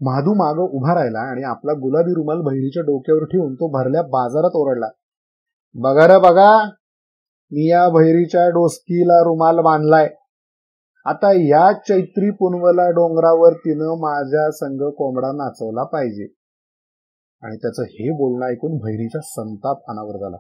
महादू 0.02 0.34
माग 0.34 0.58
उभा 0.58 0.94
राहिला 0.96 1.20
आणि 1.20 1.44
आपला 1.44 1.74
गुलाबी 1.74 2.12
रुमाल 2.12 2.42
बहिणीच्या 2.42 2.84
डोक्यावर 2.84 3.24
ठेवून 3.24 3.56
तो 3.56 3.68
भरल्या 3.68 4.02
बाजारात 4.02 4.52
ओरडला. 4.54 4.88
बघा 5.76 6.08
रे 6.08 6.20
बघा 6.20 6.66
मी 7.52 7.70
या 7.70 7.90
बहिरीच्या 7.90 8.50
डोसकीला 8.50 9.24
रुमाल 9.24 9.60
बांधलाय. 9.60 10.10
आता 11.06 11.32
या 11.32 11.74
चैत्री 11.74 12.32
पुनवला 12.32 12.90
डोंगरावर 12.90 13.54
तिनं 13.54 13.98
माझ्या 14.00 14.52
संघ 14.52 14.84
कोंबडा 14.84 15.32
नाचवला 15.32 15.84
पाहिजे. 15.84 16.28
आणि 17.44 17.58
त्याचं 17.58 17.84
हे 17.84 18.12
बोलणं 18.12 18.46
ऐकून 18.46 18.78
भैरीचा 18.78 19.20
संताप 19.24 19.82
अनावर 19.88 20.18
झाला. 20.18 20.38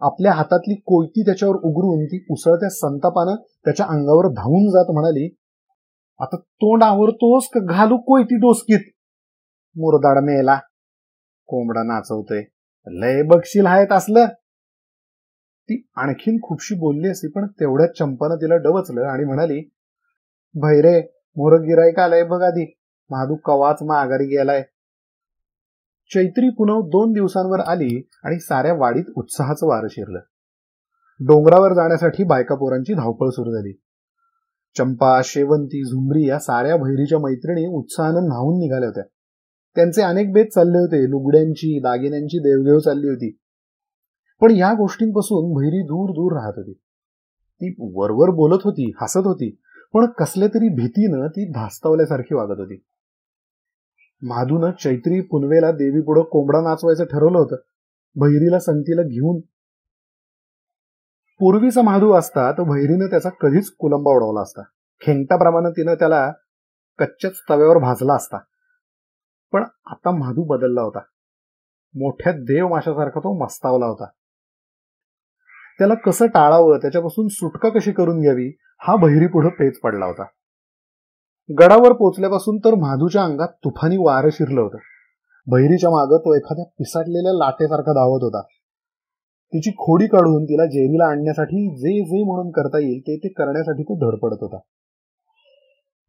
आपल्या 0.00 0.32
हातातली 0.32 0.74
कोयती 0.74 1.22
त्याच्यावर 1.22 1.54
उघडून 1.54 2.04
ती 2.04 2.26
उसळत्या 2.30 2.68
संतापानं 2.68 3.34
त्याच्या 3.64 3.86
अंगावर 3.86 4.28
धावून 4.28 4.70
जात 4.70 4.90
म्हणाली 4.90 5.34
आता 6.22 6.36
तोंड 6.36 6.82
आवरतोस 6.82 7.48
का 7.48 7.60
घालू 7.60 7.96
कोयती 7.98 8.36
डोसकीत? 8.36 8.80
मुरदाड 9.76 10.24
मेला. 10.24 10.60
कोंबडा 11.46 11.82
नाचवतोय. 11.82 12.44
लय 12.86 13.22
बक्षील 13.22 13.66
आहेत 13.66 13.92
असलं. 13.92 14.26
ती 15.64 15.88
आणखीन 15.96 16.38
खूपशी 16.42 16.74
बोलली 16.74 17.08
असती 17.08 17.28
पण 17.28 17.46
तेवढ्या 17.46 17.86
चंपानं 17.86 18.36
तिला 18.36 18.56
डवचलं 18.56 19.02
आणि 19.02 19.24
म्हणाली 19.24 19.60
भैरे 20.54 21.02
मोर 21.36 21.60
गिरायक 21.60 21.98
आलाय 21.98 22.24
बघ 22.24 22.42
आधी. 22.42 22.74
महादू 23.10 23.36
कवाच 23.36 23.82
माघारी 23.82 24.24
गेलाय. 24.24 24.62
चैत्री 26.14 26.50
पुनव 26.50 26.80
दोन 26.80 27.12
दिवसांवर 27.12 27.60
आली 27.60 28.08
आणि 28.24 28.40
साऱ्या 28.40 28.74
वाडीत 28.74 29.04
उत्साहाचं 29.16 29.66
वारं 29.66 29.88
शिरलं. 29.90 30.20
डोंगरावर 31.20 31.72
जाण्यासाठी 31.72 32.24
बायका 32.24 32.54
पोरांची 32.54 32.94
धावपळ 32.94 33.28
सुरू 33.28 33.52
झाली. 33.52 33.78
चंपा 34.78 35.20
शेवंती 35.24 35.84
झुमरी 35.84 36.28
या 36.28 36.38
साऱ्या 36.38 36.76
भैरीच्या 36.76 37.18
मैत्रिणी 37.18 37.66
उत्साहानं 37.66 38.24
न्हावून 38.24 38.58
निघाल्या 38.58 38.88
होत्या. 38.88 39.04
त्यांचे 39.74 40.02
अनेक 40.02 40.32
भेद 40.32 40.46
चालले 40.54 40.78
होते. 40.78 41.10
लुगड्यांची 41.10 41.80
दागिन्यांची 41.80 42.38
देवघेव 42.38 42.78
चालली 42.78 43.08
होती. 43.08 43.38
पण 44.40 44.50
या 44.50 44.72
गोष्टींपासून 44.72 45.62
भैरी 45.62 45.82
दूर 45.82 46.10
दूर 46.10 46.32
राहत 46.32 46.52
होती. 46.56 46.72
ती 47.62 47.74
वरवर 47.78 48.30
बोलत 48.30 48.58
होती 48.64 48.92
हसत 49.00 49.16
होती 49.16 49.60
पण 49.94 50.06
कसल्या 50.06 50.48
तरी 50.48 50.68
भीतीनं 50.68 51.26
ती 51.26 51.50
धास्तावल्यासारखी 51.50 52.34
वागत 52.34 52.58
होती. 52.58 52.84
माधून 54.22 54.70
चैत्री 54.70 55.20
पुनवेला 55.20 55.72
देवीपुढं 55.72 56.22
कोंबडा 56.22 56.60
नाचवायचं 56.60 57.04
ठरवलं 57.04 57.38
होतं. 57.38 57.56
भैरीला 58.16 58.58
संगतीला 58.58 59.02
घेऊन 59.02 59.40
पूर्वीचा 61.42 61.82
महादू 61.82 62.12
असता 62.12 62.52
तर 62.52 62.62
भैरीनं 62.62 63.06
त्याचा 63.06 63.28
कधीच 63.28 63.70
कुलंबा 63.70 64.10
उडवला 64.10 64.40
असता. 64.40 64.62
खेंगटाप्रमाणे 65.00 65.70
तिनं 65.70 65.94
त्याला 65.94 66.32
कच्च्याच 66.98 67.32
तव्यावर 67.50 67.78
भाजला 67.78 68.14
असता. 68.14 68.38
पण 69.52 69.64
आता 69.86 70.10
माधू 70.10 70.44
बदलला 70.44 70.82
होता. 70.82 70.98
मोठ्या 71.94 72.32
देव 72.32 72.68
माशासारखा 72.68 73.20
तो 73.20 73.44
मस्तावला 73.44 73.86
होता. 73.86 74.04
त्याला 75.78 75.94
कसं 75.94 76.26
टाळावं 76.26 76.78
त्याच्यापासून 76.78 77.28
सुटका 77.28 77.68
कशी 77.68 77.92
करून 77.92 78.20
घ्यावी 78.20 78.56
हा 78.80 78.96
बहिरी 78.96 79.26
पुढे 79.26 79.48
पेच 79.48 79.80
पडला 79.80 80.06
होता. 80.06 80.24
गडावर 81.58 81.92
पोचल्यापासून 81.92 82.58
तर 82.58 82.74
माधूच्या 82.74 83.24
अंगात 83.24 83.48
तुफानी 83.48 83.96
वारं 83.96 84.30
शिरलं 84.32 84.60
होतं. 84.60 84.78
बहिरीच्या 85.46 85.90
मागं 85.90 86.18
तो 86.18 86.34
एखाद्या 86.34 86.64
पिसाटलेल्या 86.64 87.32
लाटेसारखा 87.32 87.92
धावत 87.92 88.22
होता. 88.22 88.42
तिची 89.54 89.70
खोडी 89.70 90.06
काढून 90.06 90.44
तिला 90.44 90.66
जेरीला 90.66 91.04
आणण्यासाठी 91.04 91.70
जे 91.70 92.04
जे 92.04 92.24
म्हणून 92.24 92.50
करता 92.50 92.78
येईल 92.78 93.00
ते 93.00 93.16
ते 93.16 93.28
करण्यासाठी 93.28 93.82
तो 93.82 93.94
धडपडत 93.94 94.36
होता. 94.40 94.56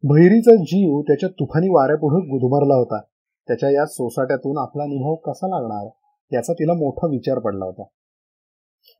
भैरीचा 0.02 0.54
जीव 0.54 1.00
त्याच्या 1.00 1.28
तुफानी 1.28 1.68
वाऱ्यापुढे 1.68 2.26
गुदमरला 2.26 2.74
होता. 2.74 3.00
त्याच्या 3.48 3.70
या 3.70 3.86
सोसाट्यातून 3.86 4.58
आपला 4.58 4.84
निभाव 4.84 5.14
कसा 5.14 5.48
लागणार 5.48 5.88
याचा 6.32 6.52
तिला 6.52 6.72
मोठा 6.72 7.06
विचार 7.06 7.38
पडला 7.38 7.64
होता. 7.64 7.82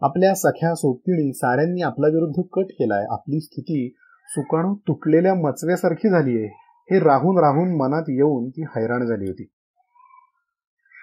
आपल्या 0.02 0.34
सख्या 0.34 0.74
सोबतीने 0.74 1.32
साऱ्यांनी 1.32 1.82
आपल्या 1.82 2.10
विरुद्ध 2.10 2.42
कट 2.52 2.64
केलाय. 2.64 3.06
आपली 3.10 3.40
स्थिती 3.40 3.94
सुकाणू 4.28 4.74
तुटलेल्या 4.74 5.34
मचव्यासारखी 5.34 6.08
झालीये. 6.08 6.46
हे 6.90 6.98
राहून 6.98 7.38
राहून 7.38 7.76
मनात 7.76 8.04
येऊन 8.08 8.48
ती 8.50 8.62
हैराण 8.62 9.06
झाली 9.06 9.26
होती. 9.26 9.46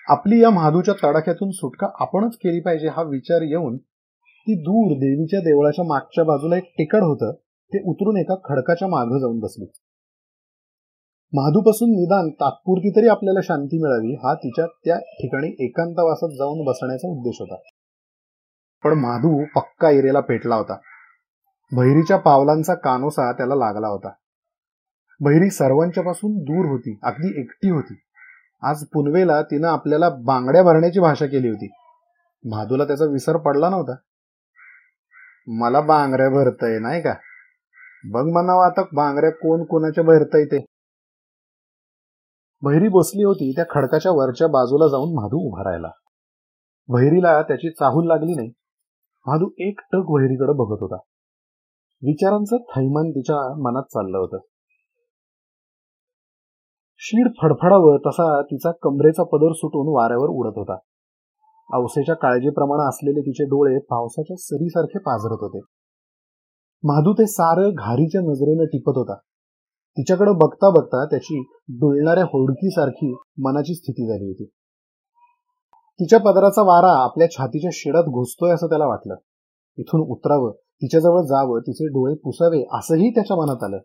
आपली 0.07 0.41
या 0.43 0.49
महादूच्या 0.49 0.93
तडाख्यातून 1.03 1.51
सुटका 1.51 1.87
आपणच 1.99 2.35
केली 2.35 2.59
पाहिजे 2.59 2.87
हा 2.87 3.03
विचार 3.03 3.41
येऊन 3.41 3.77
ती 4.47 4.55
दूर 4.55 4.97
देवीच्या 4.97 5.39
देवळाच्या 5.39 5.85
मागच्या 5.85 6.23
बाजूला 6.23 6.57
एक 6.57 6.63
टिकड 6.63 7.03
होतं 7.03 7.31
ते 7.73 7.83
उतरून 7.85 8.17
एका 8.17 8.35
खडकाच्या 8.45 8.87
मागं 8.87 9.19
जाऊन 9.19 9.39
बसली. 9.39 9.65
महादूपासून 11.33 11.89
निदान 11.89 12.29
तात्पुरती 12.29 12.89
तरी 12.95 13.07
आपल्याला 13.07 13.39
शांती 13.43 13.81
मिळावी 13.81 14.13
हा 14.13 14.33
तिच्या 14.33 14.65
त्या 14.65 14.97
ठिकाणी 14.97 15.65
एकांतवासात 15.65 16.29
जाऊन 16.29 16.65
बसण्याचा 16.65 17.07
उद्देश 17.07 17.35
होता. 17.39 17.55
पण 18.83 18.93
माधू 18.93 19.45
पक्का 19.55 19.89
इरेला 19.89 20.19
पेटला 20.19 20.55
होता. 20.55 20.77
बहिरीच्या 21.71 22.17
पावलांचा 22.17 22.73
कानोसा 22.73 23.31
त्याला 23.31 23.55
लागला 23.55 23.87
होता. 23.87 24.09
बहिरी 25.19 25.49
सर्वांच्या 25.49 26.03
पासून 26.03 26.31
दूर 26.37 26.65
होती 26.65 26.99
अगदी 27.03 27.39
एकटी 27.41 27.69
होती. 27.69 27.93
आज 28.63 28.85
पुनवेला 28.85 29.41
तिनं 29.41 29.67
आपल्याला 29.67 30.09
बांगड्या 30.09 30.63
भरण्याची 30.63 30.99
भाषा 30.99 31.25
केली 31.25 31.49
होती. 31.49 31.67
माधूला 32.45 32.85
त्याचा 32.85 33.05
विसर 33.05 33.37
पडला 33.37 33.69
नव्हता. 33.69 33.95
मला 35.47 35.81
बांगड्या 35.81 36.29
भरतय 36.29 36.79
नाही 36.79 37.01
का? 37.01 37.13
बघ 38.03 38.21
म्हणावं 38.21 38.65
आता 38.65 38.81
बांगड्या 38.81 39.31
कोण 39.31 39.63
कोणाच्या 39.63 40.03
भरतय 40.03 40.45
ते. 40.45 40.65
बहिरी 42.61 42.87
बसली 42.87 43.23
होती 43.23 43.51
त्या 43.51 43.65
खडकाच्या 43.69 44.11
वरच्या 44.11 44.47
बाजूला 44.47 44.87
जाऊन 44.87 45.13
माधू 45.13 45.51
उभा 45.51 45.63
राहिला. 45.69 45.89
भैरीला 46.87 47.41
त्याची 47.41 47.69
चाहूल 47.69 48.07
लागली 48.07 48.35
नाही. 48.35 48.49
माधू 49.27 49.49
एक 49.57 49.79
टक 49.79 50.03
वहिरीकडे 50.07 50.53
बघत 50.53 50.81
होता. 50.81 50.95
विचारांचं 52.01 52.57
थैमान 52.57 53.11
तिच्या 53.11 53.61
मनात 53.61 53.83
चाललं 53.83 54.17
होतं. 54.17 54.37
शीड 57.03 57.27
फडफडावं 57.41 57.97
तसा 57.97 58.41
तिचा 58.41 58.71
कमरेचा 58.71 59.23
पदर 59.23 59.51
सुटून 59.51 59.95
वाऱ्यावर 59.95 60.27
उडत 60.27 60.51
होता. 60.55 60.77
अवसेच्या 61.73 62.15
काळजीप्रमाणे 62.15 62.87
असलेले 62.87 63.21
तिचे 63.21 63.43
डोळे 63.43 63.79
पावसाच्या 63.79 64.35
सरीसारखे 64.39 64.99
पाझरत 64.99 65.37
होते. 65.41 65.59
माधू 66.83 67.13
ते 67.13 67.25
सारं 67.25 67.69
घारीच्या 67.69 68.21
नजरेनं 68.21 68.65
टिपत 68.65 68.97
होता. 68.97 69.15
तिच्याकडे 69.97 70.31
बघता 70.31 70.69
बघता 70.69 71.05
त्याची 71.05 71.41
डुलणाऱ्या 71.69 72.23
होडकीसारखी 72.23 73.13
मनाची 73.37 73.75
स्थिती 73.75 74.07
झाली 74.07 74.27
होती. 74.27 74.45
तिच्या 75.99 76.19
पदराचा 76.19 76.61
वारा 76.61 77.03
आपल्या 77.03 77.31
छातीच्या 77.31 77.71
शेडात 77.73 78.03
घुसतोय 78.03 78.51
असं 78.51 78.67
त्याला 78.67 78.85
वाटलं. 78.85 79.15
इथून 79.77 80.01
उतरावं 80.01 80.51
तिच्याजवळ 80.51 81.21
जावं 81.21 81.59
तिचे 81.59 81.87
डोळे 81.87 82.15
पुसावे 82.15 82.65
असंही 82.73 83.09
त्याच्या 83.09 83.37
मनात 83.37 83.63
आलं. 83.63 83.77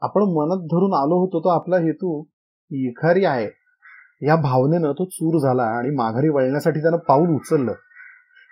आपण 0.00 0.22
मनात 0.22 0.58
धरून 0.58 0.94
आलो 0.94 1.20
होतो 1.20 1.40
तो 1.40 1.48
आपला 1.48 1.76
हेतू 1.76 2.24
इखारी 2.70 3.24
आहे. 3.24 3.48
या 4.26 4.36
भावनेनं 4.36 4.92
तो 4.92 5.04
चूर 5.04 5.38
झाला 5.38 5.62
आणि 5.62 5.90
माघारी 5.90 6.28
वळण्यासाठी 6.28 6.80
त्यानं 6.80 6.96
पाऊल 6.96 7.28
उचललं. 7.28 7.72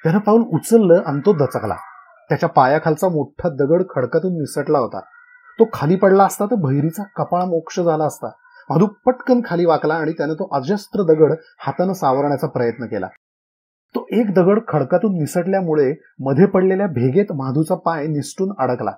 त्यानं 0.02 0.18
पाऊल 0.18 0.42
उचललं 0.42 1.02
आणि 1.06 1.20
तो 1.20 1.32
दचकला. 1.32 1.76
त्याच्या 2.28 2.48
पायाखालचा 2.48 3.08
मोठा 3.08 3.48
दगड 3.48 3.82
खडकातून 3.94 4.32
निसटला 4.32 4.78
होता. 4.78 5.00
तो 5.58 5.64
खाली 5.72 5.96
पडला 5.96 6.24
असता 6.24 6.46
तर 6.46 6.54
भैरीचा 6.54 7.02
कपाळ 7.16 7.42
मोक्ष 7.42 7.80
झाला 7.80 8.04
असता. 8.04 8.28
माधू 8.70 8.86
पटकन 8.86 9.40
खाली 9.44 9.64
वाकला 9.64 9.94
आणि 9.94 10.12
त्याने 10.12 10.34
तो 10.34 10.48
अजस्त्र 10.52 11.02
दगड 11.02 11.32
हातानं 11.58 11.92
सावरण्याचा 11.92 12.46
प्रयत्न 12.46 12.84
केला. 12.84 13.06
तो 13.94 14.06
एक 14.10 14.34
दगड 14.34 14.60
खडकातून 14.68 15.18
निसटल्यामुळे 15.18 15.94
मध्ये 16.20 16.46
पडलेल्या 16.46 16.86
भेगेत 16.86 17.32
माधूचा 17.32 17.74
पाय 17.74 18.06
निसटून 18.06 18.52
अडकला. 18.58 18.92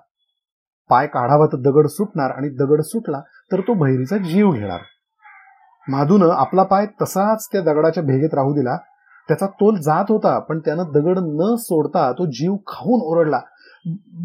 पाय 0.89 1.07
काढावा 1.07 1.45
तर 1.45 1.57
दगड 1.57 1.87
सुटणार 1.87 2.31
आणि 2.31 2.49
दगड 2.49 2.81
सुटला 2.81 3.21
तर 3.51 3.61
तो 3.61 3.73
भैरीचा 3.73 4.17
जीव 4.17 4.51
घेणार. 4.51 4.79
माधूनं 5.87 6.29
आपला 6.29 6.63
पाय 6.63 6.85
तसाच 7.01 7.47
त्या 7.51 7.61
दगडाच्या 7.61 8.03
भेगेत 8.03 8.33
राहू 8.33 8.53
दिला. 8.53 8.77
त्याचा 9.27 9.45
तोल 9.45 9.75
जात 9.75 10.05
होता 10.09 10.39
पण 10.39 10.59
त्यानं 10.59 10.83
दगड 10.83 11.19
न 11.19 11.55
सोडता 11.55 12.11
तो 12.11 12.25
जीव 12.25 12.55
खाऊन 12.67 12.99
ओरडला. 13.03 13.39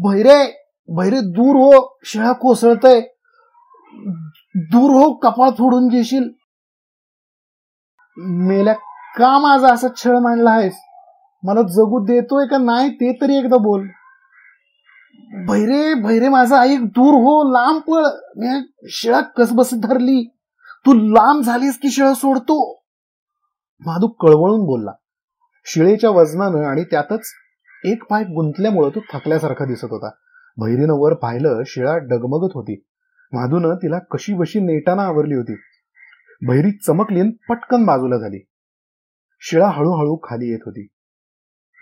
भैरे 0.03 0.43
भैरे 0.89 1.19
दूर 1.19 1.55
हो 1.55 1.97
शिळा 2.05 2.31
कोसळतय. 2.31 3.01
दूर 4.55 4.91
हो 4.91 5.13
कपाळ 5.13 5.49
फोडून 5.49 5.87
घेशील. 5.87 6.29
मेल्या 8.17 8.73
का 9.17 9.37
माझा 9.39 9.73
असा 9.73 9.87
छळ 9.97 10.17
मांडला 10.17 10.51
आहेस? 10.51 10.73
मला 11.43 11.61
जगू 11.61 12.05
देतोय 12.05 12.47
का 12.47 12.57
नाही 12.57 12.89
ते 12.89 13.17
तरी 13.21 13.37
एकदा 13.37 13.57
बोल. 13.57 13.87
भैरे 15.33 15.93
भैरे 15.93 16.29
माझा 16.29 16.63
ऐक 16.63 16.85
दूर 16.85 17.13
हो 17.13 17.51
लांब 17.51 17.81
पळ. 17.81 18.03
मी 18.37 18.71
शिळा 18.87 19.21
कसबस 19.21 19.69
धरली. 19.73 20.27
तू 20.85 20.93
लांब 20.93 21.41
झालीस 21.43 21.79
की 21.79 21.89
शिळा 21.89 22.13
सोडतो? 22.13 22.81
माधू 23.85 24.07
कळवळून 24.07 24.65
बोलला. 24.65 24.91
शिळेच्या 25.65 26.09
वजनानं 26.09 26.63
आणि 26.63 26.83
त्यातच 26.83 27.31
एक 27.85 28.03
पाय 28.03 28.23
गुंतल्यामुळं 28.23 28.89
तो 28.89 28.99
थकल्यासारखा 29.13 29.65
दिसत 29.65 29.85
होता. 29.85 30.09
भैरीनं 30.57 30.93
वर 30.93 31.13
पाहिलं 31.13 31.61
शिळा 31.65 31.97
डगमगत 31.97 32.51
होती. 32.55 32.83
माधूनं 33.33 33.75
तिला 33.75 33.99
कशी 33.99 34.33
वशी 34.33 34.59
नेटाना 34.59 35.01
आवरली 35.01 35.35
होती. 35.35 35.55
भैरी 36.47 36.71
चमकली 36.71 37.31
पटकन 37.31 37.85
बाजूला 37.85 38.17
झाली. 38.17 38.45
शिळा 39.39 39.67
हळूहळू 39.67 40.15
खाली 40.15 40.51
येत 40.51 40.59
होती. 40.65 40.87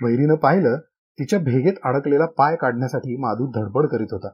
भैरीनं 0.02 0.36
पाहिलं 0.36 0.78
तिच्या 1.20 1.40
भेगेत 1.40 1.74
अडकलेला 1.84 2.26
पाय 2.26 2.56
काढण्यासाठी 2.56 3.18
माधू 3.18 3.52
धडपड 3.52 3.88
करीत 3.88 4.08
होता. 4.12 4.30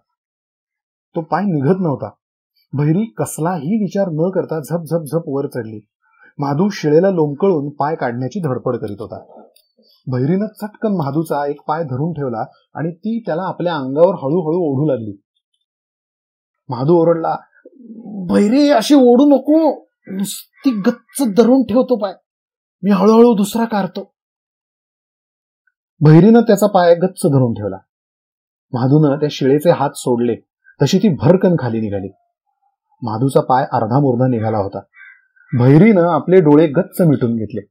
तो 1.16 1.22
पाय 1.22 1.44
निघत 1.44 1.76
नव्हता. 1.80 2.10
भैरी 2.74 3.06
कसलाही 3.06 3.84
विचार 3.84 4.08
न 4.12 4.30
करता 4.30 4.60
झप 4.60 4.84
झप 4.84 5.02
झप 5.04 5.24
वर 5.28 5.48
चढली. 5.48 5.88
माधू 6.38 6.70
शिळेला 6.70 7.10
लोंबकळून 7.10 7.70
पाय 7.70 7.96
काढण्याची 7.96 8.40
धडपड 8.40 8.78
करीत 8.78 9.02
होता. 9.02 9.42
भैरीनं 10.08 10.48
चटकन 10.48 10.90
माधूचा 10.90 11.50
एक 11.50 11.62
पाय 11.68 11.84
धरून 11.84 12.14
ठेवला 12.14 12.42
आणि 12.76 12.92
ती 12.92 13.20
त्याला 13.20 13.42
आपल्या 13.42 13.76
अंगावर 13.76 14.16
हळूहळू 14.16 14.58
ओढू 14.58 14.86
लागली. 14.90 15.22
माधू 16.70 16.94
ओरडला 16.94 17.36
भैरी 18.30 18.70
अशी 18.70 18.96
ओढू 18.96 19.26
नको. 19.26 19.84
नुसती 20.08 20.72
गच्च 20.72 21.24
धरून 21.38 21.64
ठेवतो 21.64 21.96
पाय. 21.98 22.14
मी 22.84 22.92
हळूहळू 22.92 23.34
दुसरा 23.34 23.66
काढतो. 23.66 24.15
भैरीनं 26.02 26.42
त्याचा 26.42 26.68
पाय 26.68 26.96
गच्च 26.96 27.22
धरून 27.26 27.54
ठेवला. 27.54 27.78
माधूनं 28.74 29.16
त्या 29.16 29.30
शिळेचे 29.32 29.70
हात 29.70 29.90
सोडले 29.96 30.36
तशी 30.82 30.98
ती 30.98 31.10
भरकन 31.10 31.56
खाली 31.60 31.82
निघाली. 31.82 32.08
माधूचा 33.02 33.42
पाय 33.42 33.66
अर्धा 33.72 34.00
मुर्धा 34.00 34.28
निघाला 34.28 34.58
होता. 34.58 34.80
भैरीनं 35.60 36.02
आपले 36.02 36.42
डोळे 36.42 36.68
गच्च 36.68 37.02
मिटून 37.02 37.36
घेतले. 37.36 37.68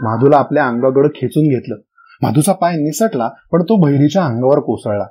माधूला 0.00 0.36
आपल्या 0.36 0.66
अंगागड 0.66 1.06
खेचून 1.14 1.44
घेतलं. 1.44 1.76
माधूचा 2.22 2.52
पाय 2.52 2.76
निसटला 2.76 3.30
पण 3.52 3.62
तो 3.62 3.84
भैरीच्या 3.84 4.24
अंगावर 4.24 4.58
कोसळला. 4.58 5.06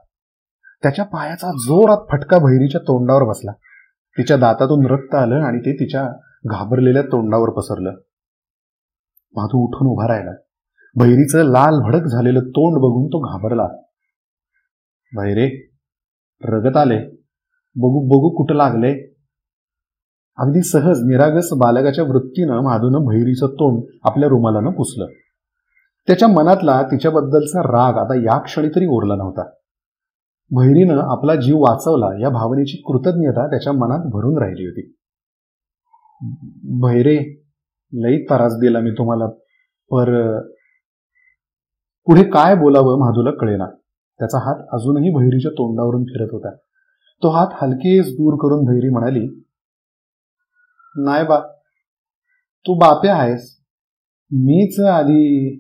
त्याच्या 0.84 1.06
पायाचा 1.06 1.52
जोरात 1.52 1.98
फटका 2.12 2.38
भैरीच्या 2.38 2.82
तोंडावर 2.82 3.24
बसला. 3.24 3.52
तिच्या 4.18 4.38
दातातून 4.38 4.86
रक्त 4.86 5.16
आलं 5.16 5.36
आणि 5.36 5.60
ते 5.60 5.74
तिच्या 5.74 6.04
घाबरलेल्या 6.46 7.02
तोंडावर 7.02 7.50
पसरलं. 7.50 7.92
माधू 9.36 9.68
उठून 9.68 9.88
उभा 9.88 10.08
राहिला. 10.08 10.32
भैरीचं 10.96 11.44
लाल 11.44 11.80
भडक 11.80 12.06
झालेलं 12.06 12.40
तोंड 12.40 12.78
बघून 12.78 13.08
तो 13.08 13.20
घाबरला. 13.20 13.68
भैरे 15.16 15.70
रगत 16.44 16.78
आले. 16.78 17.00
बघू 17.76 18.08
बघू 18.08 18.38
कुठं 18.38 18.56
लागले. 18.56 19.16
अगदी 20.38 20.62
सहज 20.62 21.00
निरागस 21.00 21.50
बालकाच्या 21.54 22.04
वृत्तीनं 22.04 22.62
माधूनं 22.64 23.00
भैरीचं 23.00 23.48
तोंड 23.48 23.84
आपल्या 24.04 24.30
रुमालानं 24.30 24.72
पुसलं. 24.72 25.08
त्याच्या 26.08 26.28
मनातला 26.28 26.82
तिच्याबद्दलचा 26.82 27.62
राग 27.62 27.94
आता 27.94 28.16
या 28.16 28.40
क्षणी 28.40 28.70
तरी 28.70 28.86
ओरला 28.86 29.16
नव्हता. 29.16 29.44
भैरीनं 30.52 30.98
आपला 30.98 31.36
जीव 31.36 31.60
वाचवला 31.60 32.22
या 32.22 32.30
भावनेची 32.30 32.78
कृतज्ञता 32.78 33.50
त्याच्या 33.50 33.74
मनात 33.74 34.00
भरून 34.00 34.38
राहिली 34.38 34.66
होती. 34.66 34.96
भैरे 36.82 37.42
लई 37.94 38.24
त्रास 38.24 38.54
दिला 38.54 38.80
मी 38.80 38.92
तुम्हाला 38.92 39.28
पर 39.92 40.40
पुढे 42.06 42.24
काय 42.24 42.56
बोलावं 42.56 43.00
माधूला 43.00 43.32
कळेना. 43.32 43.66
त्याचा 44.20 44.38
हात 44.38 44.56
अजूनही 44.72 45.10
भैरीच्या 45.10 45.52
तोंडावरून 45.52 46.04
फिरत 46.04 46.28
होता. 46.32 46.56
तो 47.24 47.30
हात 47.30 47.48
हलकेच 47.62 48.14
दूर 48.14 48.34
करून 48.42 48.66
भैरी 48.66 48.90
म्हणाली 48.90 49.44
नाही 50.96 51.26
बा 51.26 51.40
तू 52.68 52.74
बाप्या 52.74 53.16
आहेस. 53.18 53.58
मीच 54.32 54.80
आधी 54.80 55.58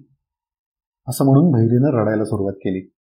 असं 1.07 1.25
म्हणून 1.25 1.51
भैरीनं 1.51 2.01
रडायला 2.01 2.25
सुरुवात 2.25 2.53
केली. 2.53 2.93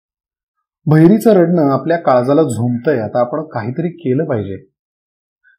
भैरीचं 0.87 1.31
रडणं 1.31 1.62
आपल्या 1.62 1.98
काळजाला 1.98 2.42
झोंबतंय. 2.42 2.98
आता 2.98 3.20
आपण 3.20 3.42
काहीतरी 3.42 3.88
केलं 3.88 4.24
पाहिजे. 4.24 4.57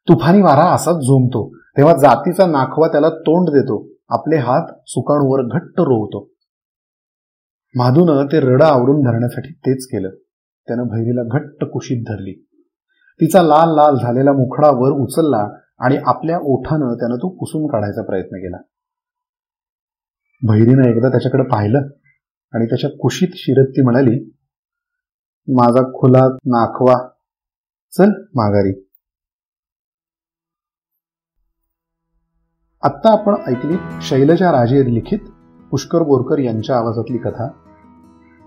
तुफानी 0.08 0.42
वारा 0.42 0.74
असाच 0.74 0.96
झोंबतो. 0.96 1.56
तेव्हा 1.76 1.96
जातीचा 1.96 2.46
नाखवा 2.46 2.88
त्याला 2.88 3.08
तोंड 3.08 3.48
देतो. 3.48 3.88
आपले 4.08 4.36
हात 4.36 4.66
सुकाणूवर 4.86 5.40
घट्ट 5.42 5.80
रोवतो. 5.80 6.31
माधूनं 7.74 8.26
ते 8.26 8.40
रडं 8.40 8.64
आवरून 8.64 9.00
धरण्यासाठी 9.00 9.52
तेच 9.52 9.86
केलं. 9.86 10.10
त्यानं 10.68 10.82
भैरीला 10.82 11.22
घट्ट 11.24 11.64
कुशीत 11.64 12.04
धरली. 12.08 12.48
तिचा 13.20 13.42
लाल 13.42 13.68
लाल 13.68 13.94
झालेला 13.94 14.32
मुखडा 14.32 14.68
वर 14.68 14.90
उचलला 14.90 15.58
आणि 15.78 15.96
आपल्या 15.96 16.38
ओठानं 16.42 16.94
त्यानं 16.94 17.16
तो 17.16 17.28
पुसून 17.28 17.66
काढायचा 17.66 18.02
प्रयत्न 18.02 18.36
केला. 18.36 18.56
भैरीनं 20.48 20.96
एकदा 20.96 21.08
त्याच्याकडे 21.08 21.42
पाहिलं 21.42 21.78
आणि 22.52 22.66
त्याच्या 22.66 22.90
कुशीत 22.90 23.28
शिरत 23.34 23.66
ती 23.66 23.82
म्हणाली 23.82 24.36
माझा 25.54 26.00
खुला 26.00 26.26
नाखवा. 26.26 27.08
चल 27.90 28.10
माघारी. 28.34 28.88
आत्ता 32.82 33.12
आपण 33.12 33.34
ऐकली 33.50 33.76
शैलजा 34.02 34.52
राजे 34.52 34.94
लिखित 34.94 35.18
पुष्कर 35.72 36.02
बोरकर 36.02 36.38
यांच्या 36.38 36.76
आवाजातली 36.76 37.18
कथा 37.18 37.48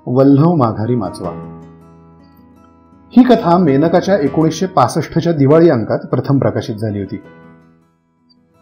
वल्लव 0.08 0.56
माघारी 0.56 0.96
माचवा. 0.96 1.62
ही 3.18 3.24
कथा 3.24 3.58
मेनकाच्या 3.58 4.18
एकोणीसशे 4.18 4.66
पासष्टच्या 4.66 5.34
दिवाळी 5.34 5.70
अंकात 5.70 6.00
प्रथम 6.00 6.38
प्रकाशित 6.38 6.76
झाली 6.76 7.00
होती. 7.00 7.22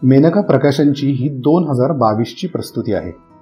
मेनका 0.04 0.41
प्रकाशनची 0.41 1.12
ही 1.12 1.30
दोन 1.30 1.67
हजार 1.69 1.91
बावीसची 1.91 2.47
प्रस्तुती 2.47 2.93
आहे. 2.93 3.32